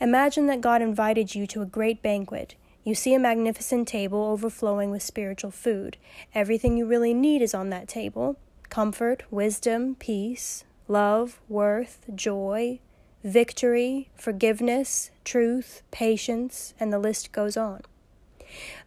Imagine 0.00 0.46
that 0.46 0.60
God 0.60 0.82
invited 0.82 1.34
you 1.34 1.46
to 1.48 1.62
a 1.62 1.66
great 1.66 2.02
banquet. 2.02 2.54
You 2.84 2.94
see 2.94 3.14
a 3.14 3.18
magnificent 3.18 3.88
table 3.88 4.22
overflowing 4.24 4.90
with 4.90 5.02
spiritual 5.02 5.50
food. 5.50 5.96
Everything 6.34 6.76
you 6.76 6.86
really 6.86 7.14
need 7.14 7.42
is 7.42 7.54
on 7.54 7.70
that 7.70 7.88
table 7.88 8.36
comfort, 8.68 9.24
wisdom, 9.30 9.94
peace, 9.94 10.64
love, 10.88 11.40
worth, 11.48 12.04
joy, 12.14 12.80
victory, 13.24 14.08
forgiveness, 14.14 15.10
truth, 15.24 15.82
patience, 15.90 16.74
and 16.78 16.92
the 16.92 16.98
list 16.98 17.32
goes 17.32 17.56
on. 17.56 17.82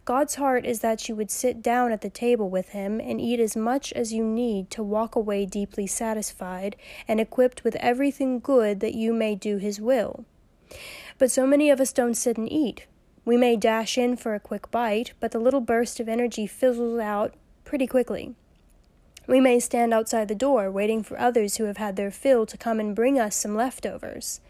God's 0.06 0.36
heart 0.36 0.64
is 0.64 0.80
that 0.80 1.08
you 1.08 1.14
would 1.14 1.30
sit 1.30 1.62
down 1.62 1.92
at 1.92 2.00
the 2.00 2.10
table 2.10 2.48
with 2.48 2.70
Him 2.70 3.00
and 3.00 3.20
eat 3.20 3.38
as 3.38 3.54
much 3.54 3.92
as 3.92 4.12
you 4.12 4.24
need 4.24 4.70
to 4.70 4.82
walk 4.82 5.14
away 5.14 5.44
deeply 5.44 5.86
satisfied 5.86 6.76
and 7.06 7.20
equipped 7.20 7.64
with 7.64 7.76
everything 7.76 8.40
good 8.40 8.80
that 8.80 8.94
you 8.94 9.12
may 9.12 9.34
do 9.34 9.58
His 9.58 9.80
will. 9.80 10.24
But 11.18 11.30
so 11.30 11.46
many 11.46 11.70
of 11.70 11.80
us 11.80 11.92
don't 11.92 12.14
sit 12.14 12.36
and 12.36 12.50
eat. 12.50 12.86
We 13.24 13.36
may 13.36 13.56
dash 13.56 13.98
in 13.98 14.16
for 14.16 14.34
a 14.34 14.40
quick 14.40 14.70
bite, 14.70 15.12
but 15.20 15.30
the 15.30 15.38
little 15.38 15.60
burst 15.60 16.00
of 16.00 16.08
energy 16.08 16.46
fizzles 16.46 17.00
out 17.00 17.34
pretty 17.64 17.86
quickly. 17.86 18.34
We 19.26 19.40
may 19.40 19.60
stand 19.60 19.94
outside 19.94 20.28
the 20.28 20.34
door 20.34 20.70
waiting 20.70 21.02
for 21.02 21.18
others 21.18 21.56
who 21.56 21.64
have 21.64 21.76
had 21.76 21.96
their 21.96 22.10
fill 22.10 22.46
to 22.46 22.56
come 22.56 22.80
and 22.80 22.96
bring 22.96 23.18
us 23.18 23.36
some 23.36 23.54
leftovers. 23.54 24.40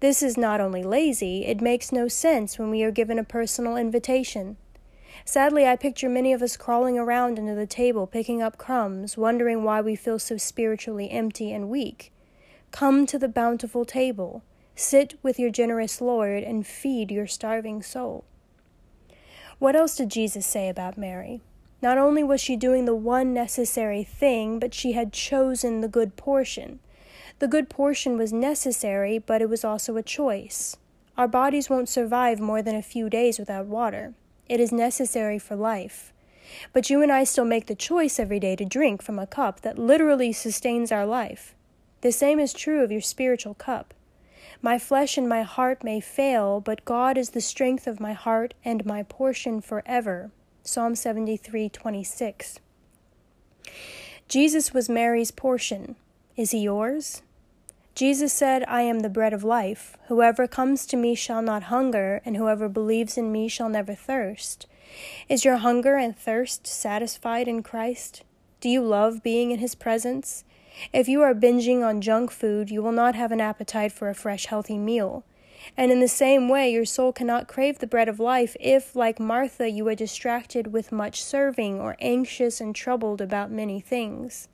This 0.00 0.22
is 0.22 0.36
not 0.36 0.60
only 0.60 0.82
lazy, 0.82 1.44
it 1.46 1.60
makes 1.60 1.90
no 1.90 2.06
sense 2.08 2.58
when 2.58 2.70
we 2.70 2.82
are 2.82 2.90
given 2.90 3.18
a 3.18 3.24
personal 3.24 3.76
invitation. 3.76 4.56
Sadly, 5.24 5.66
I 5.66 5.76
picture 5.76 6.08
many 6.08 6.32
of 6.32 6.42
us 6.42 6.56
crawling 6.56 6.98
around 6.98 7.38
under 7.38 7.54
the 7.54 7.66
table, 7.66 8.06
picking 8.06 8.42
up 8.42 8.58
crumbs, 8.58 9.16
wondering 9.16 9.62
why 9.62 9.80
we 9.80 9.96
feel 9.96 10.18
so 10.18 10.36
spiritually 10.36 11.10
empty 11.10 11.52
and 11.52 11.68
weak. 11.68 12.12
Come 12.70 13.06
to 13.06 13.18
the 13.18 13.28
bountiful 13.28 13.84
table. 13.84 14.42
Sit 14.74 15.18
with 15.22 15.38
your 15.38 15.50
generous 15.50 16.00
Lord 16.00 16.42
and 16.42 16.66
feed 16.66 17.10
your 17.10 17.26
starving 17.26 17.82
soul. 17.82 18.24
What 19.58 19.76
else 19.76 19.96
did 19.96 20.10
Jesus 20.10 20.46
say 20.46 20.68
about 20.68 20.98
Mary? 20.98 21.40
Not 21.82 21.98
only 21.98 22.22
was 22.22 22.40
she 22.40 22.56
doing 22.56 22.84
the 22.84 22.94
one 22.94 23.34
necessary 23.34 24.04
thing, 24.04 24.58
but 24.58 24.72
she 24.74 24.92
had 24.92 25.12
chosen 25.12 25.80
the 25.80 25.88
good 25.88 26.16
portion. 26.16 26.78
The 27.38 27.48
good 27.48 27.68
portion 27.68 28.16
was 28.16 28.32
necessary, 28.32 29.18
but 29.18 29.42
it 29.42 29.48
was 29.48 29.64
also 29.64 29.96
a 29.96 30.02
choice. 30.02 30.76
Our 31.16 31.28
bodies 31.28 31.68
won't 31.68 31.88
survive 31.88 32.40
more 32.40 32.62
than 32.62 32.76
a 32.76 32.82
few 32.82 33.10
days 33.10 33.38
without 33.38 33.66
water. 33.66 34.14
It 34.48 34.60
is 34.60 34.72
necessary 34.72 35.38
for 35.38 35.56
life. 35.56 36.12
But 36.72 36.88
you 36.88 37.02
and 37.02 37.12
I 37.12 37.24
still 37.24 37.44
make 37.44 37.66
the 37.66 37.74
choice 37.74 38.18
every 38.18 38.40
day 38.40 38.56
to 38.56 38.64
drink 38.64 39.02
from 39.02 39.18
a 39.18 39.26
cup 39.26 39.60
that 39.60 39.78
literally 39.78 40.32
sustains 40.32 40.92
our 40.92 41.06
life. 41.06 41.54
The 42.00 42.12
same 42.12 42.38
is 42.38 42.52
true 42.52 42.82
of 42.82 42.92
your 42.92 43.00
spiritual 43.00 43.54
cup. 43.54 43.94
My 44.64 44.78
flesh 44.78 45.18
and 45.18 45.28
my 45.28 45.42
heart 45.42 45.82
may 45.82 46.00
fail, 46.00 46.60
but 46.60 46.84
God 46.84 47.18
is 47.18 47.30
the 47.30 47.40
strength 47.40 47.88
of 47.88 47.98
my 47.98 48.12
heart 48.12 48.54
and 48.64 48.86
my 48.86 49.02
portion 49.02 49.60
forever. 49.60 50.30
Psalm 50.62 50.94
73:26. 50.94 52.60
Jesus 54.28 54.72
was 54.72 54.88
Mary's 54.88 55.32
portion. 55.32 55.96
Is 56.36 56.52
he 56.52 56.60
yours? 56.60 57.22
Jesus 57.96 58.32
said, 58.32 58.64
I 58.68 58.82
am 58.82 59.00
the 59.00 59.10
bread 59.10 59.32
of 59.32 59.44
life. 59.44 59.98
Whoever 60.06 60.46
comes 60.46 60.86
to 60.86 60.96
me 60.96 61.16
shall 61.16 61.42
not 61.42 61.64
hunger, 61.64 62.22
and 62.24 62.36
whoever 62.36 62.68
believes 62.68 63.18
in 63.18 63.30
me 63.32 63.48
shall 63.48 63.68
never 63.68 63.94
thirst. 63.94 64.66
Is 65.28 65.44
your 65.44 65.56
hunger 65.56 65.96
and 65.96 66.16
thirst 66.16 66.66
satisfied 66.66 67.48
in 67.48 67.62
Christ? 67.62 68.22
Do 68.60 68.68
you 68.68 68.80
love 68.80 69.22
being 69.22 69.50
in 69.50 69.58
His 69.58 69.74
presence? 69.74 70.44
If 70.92 71.08
you 71.08 71.22
are 71.22 71.34
binging 71.34 71.84
on 71.84 72.00
junk 72.00 72.30
food, 72.30 72.70
you 72.70 72.82
will 72.82 72.92
not 72.92 73.14
have 73.14 73.32
an 73.32 73.40
appetite 73.40 73.92
for 73.92 74.08
a 74.08 74.14
fresh, 74.14 74.46
healthy 74.46 74.78
meal. 74.78 75.24
And 75.76 75.92
in 75.92 76.00
the 76.00 76.08
same 76.08 76.48
way, 76.48 76.72
your 76.72 76.84
soul 76.84 77.12
cannot 77.12 77.48
crave 77.48 77.78
the 77.78 77.86
bread 77.86 78.08
of 78.08 78.18
life 78.18 78.56
if, 78.58 78.96
like 78.96 79.20
Martha, 79.20 79.70
you 79.70 79.86
are 79.88 79.94
distracted 79.94 80.72
with 80.72 80.92
much 80.92 81.22
serving 81.22 81.80
or 81.80 81.96
anxious 82.00 82.60
and 82.60 82.74
troubled 82.74 83.20
about 83.20 83.50
many 83.50 83.80
things. 83.80 84.48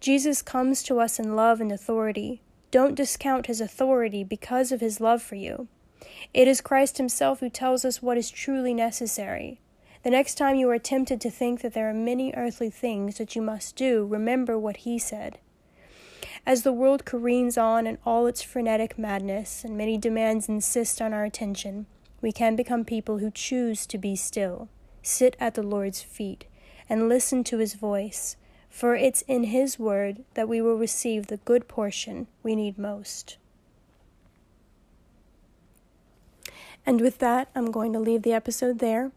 Jesus 0.00 0.42
comes 0.42 0.82
to 0.82 1.00
us 1.00 1.18
in 1.18 1.36
love 1.36 1.60
and 1.60 1.72
authority. 1.72 2.42
Don't 2.70 2.94
discount 2.94 3.46
his 3.46 3.60
authority 3.60 4.24
because 4.24 4.72
of 4.72 4.80
his 4.80 5.00
love 5.00 5.22
for 5.22 5.36
you. 5.36 5.68
It 6.34 6.48
is 6.48 6.60
Christ 6.60 6.98
himself 6.98 7.40
who 7.40 7.48
tells 7.48 7.84
us 7.84 8.02
what 8.02 8.18
is 8.18 8.30
truly 8.30 8.74
necessary. 8.74 9.60
The 10.02 10.10
next 10.10 10.36
time 10.36 10.56
you 10.56 10.70
are 10.70 10.78
tempted 10.78 11.20
to 11.20 11.30
think 11.30 11.62
that 11.62 11.74
there 11.74 11.88
are 11.88 11.94
many 11.94 12.32
earthly 12.34 12.70
things 12.70 13.18
that 13.18 13.34
you 13.34 13.42
must 13.42 13.76
do, 13.76 14.04
remember 14.04 14.58
what 14.58 14.78
he 14.78 14.98
said. 14.98 15.38
As 16.44 16.62
the 16.62 16.72
world 16.72 17.04
careens 17.04 17.58
on 17.58 17.86
in 17.86 17.98
all 18.06 18.26
its 18.26 18.42
frenetic 18.42 18.98
madness, 18.98 19.64
and 19.64 19.76
many 19.76 19.98
demands 19.98 20.48
insist 20.48 21.02
on 21.02 21.12
our 21.12 21.24
attention, 21.24 21.86
we 22.20 22.30
can 22.30 22.54
become 22.54 22.84
people 22.84 23.18
who 23.18 23.30
choose 23.30 23.86
to 23.86 23.98
be 23.98 24.14
still, 24.14 24.68
sit 25.02 25.36
at 25.40 25.54
the 25.54 25.62
Lord's 25.62 26.02
feet, 26.02 26.46
and 26.88 27.08
listen 27.08 27.42
to 27.44 27.58
his 27.58 27.74
voice, 27.74 28.36
for 28.70 28.94
it's 28.94 29.22
in 29.22 29.44
his 29.44 29.78
word 29.78 30.24
that 30.34 30.48
we 30.48 30.60
will 30.60 30.76
receive 30.76 31.26
the 31.26 31.38
good 31.38 31.66
portion 31.66 32.28
we 32.42 32.54
need 32.54 32.78
most. 32.78 33.38
And 36.84 37.00
with 37.00 37.18
that, 37.18 37.48
I'm 37.54 37.72
going 37.72 37.92
to 37.92 37.98
leave 37.98 38.22
the 38.22 38.32
episode 38.32 38.78
there. 38.78 39.10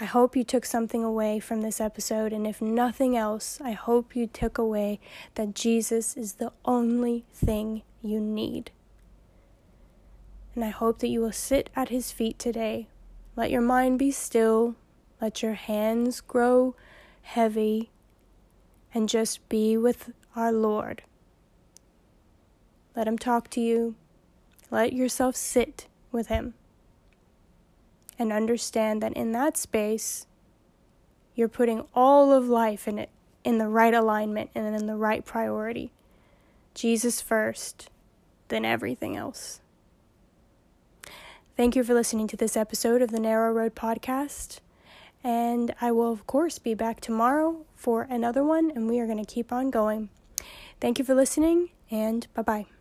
I 0.00 0.06
hope 0.06 0.34
you 0.34 0.42
took 0.42 0.64
something 0.64 1.04
away 1.04 1.38
from 1.38 1.60
this 1.60 1.80
episode, 1.80 2.32
and 2.32 2.48
if 2.48 2.60
nothing 2.60 3.16
else, 3.16 3.60
I 3.62 3.72
hope 3.72 4.16
you 4.16 4.26
took 4.26 4.58
away 4.58 4.98
that 5.36 5.54
Jesus 5.54 6.16
is 6.16 6.34
the 6.34 6.52
only 6.64 7.24
thing 7.32 7.82
you 8.02 8.18
need. 8.18 8.72
And 10.54 10.64
I 10.64 10.70
hope 10.70 10.98
that 10.98 11.08
you 11.08 11.20
will 11.20 11.32
sit 11.32 11.70
at 11.76 11.90
his 11.90 12.10
feet 12.10 12.40
today. 12.40 12.88
Let 13.36 13.52
your 13.52 13.60
mind 13.60 14.00
be 14.00 14.10
still, 14.10 14.74
let 15.20 15.42
your 15.42 15.54
hands 15.54 16.20
grow 16.20 16.74
heavy, 17.22 17.90
and 18.92 19.08
just 19.08 19.48
be 19.48 19.76
with 19.76 20.12
our 20.34 20.52
Lord. 20.52 21.02
Let 22.96 23.06
him 23.06 23.18
talk 23.18 23.48
to 23.50 23.60
you. 23.60 23.94
Let 24.70 24.92
yourself 24.92 25.36
sit 25.36 25.86
with 26.10 26.26
him 26.26 26.54
and 28.18 28.32
understand 28.32 29.02
that 29.02 29.12
in 29.14 29.32
that 29.32 29.56
space, 29.56 30.26
you're 31.34 31.48
putting 31.48 31.84
all 31.94 32.32
of 32.32 32.48
life 32.48 32.86
in 32.86 32.98
it 32.98 33.10
in 33.42 33.58
the 33.58 33.68
right 33.68 33.94
alignment 33.94 34.50
and 34.54 34.74
in 34.74 34.86
the 34.86 34.96
right 34.96 35.24
priority. 35.24 35.92
Jesus 36.74 37.20
first, 37.20 37.90
then 38.48 38.64
everything 38.64 39.16
else. 39.16 39.60
Thank 41.56 41.76
you 41.76 41.84
for 41.84 41.94
listening 41.94 42.26
to 42.28 42.36
this 42.36 42.56
episode 42.56 43.02
of 43.02 43.10
the 43.10 43.20
Narrow 43.20 43.52
Road 43.52 43.74
Podcast. 43.74 44.58
And 45.22 45.74
I 45.80 45.92
will, 45.92 46.12
of 46.12 46.26
course, 46.26 46.58
be 46.58 46.74
back 46.74 47.00
tomorrow 47.00 47.64
for 47.76 48.02
another 48.02 48.42
one, 48.42 48.70
and 48.70 48.88
we 48.88 48.98
are 48.98 49.06
going 49.06 49.24
to 49.24 49.34
keep 49.34 49.52
on 49.52 49.70
going. 49.70 50.08
Thank 50.80 50.98
you 50.98 51.04
for 51.04 51.14
listening, 51.14 51.70
and 51.90 52.26
bye 52.34 52.42
bye. 52.42 52.73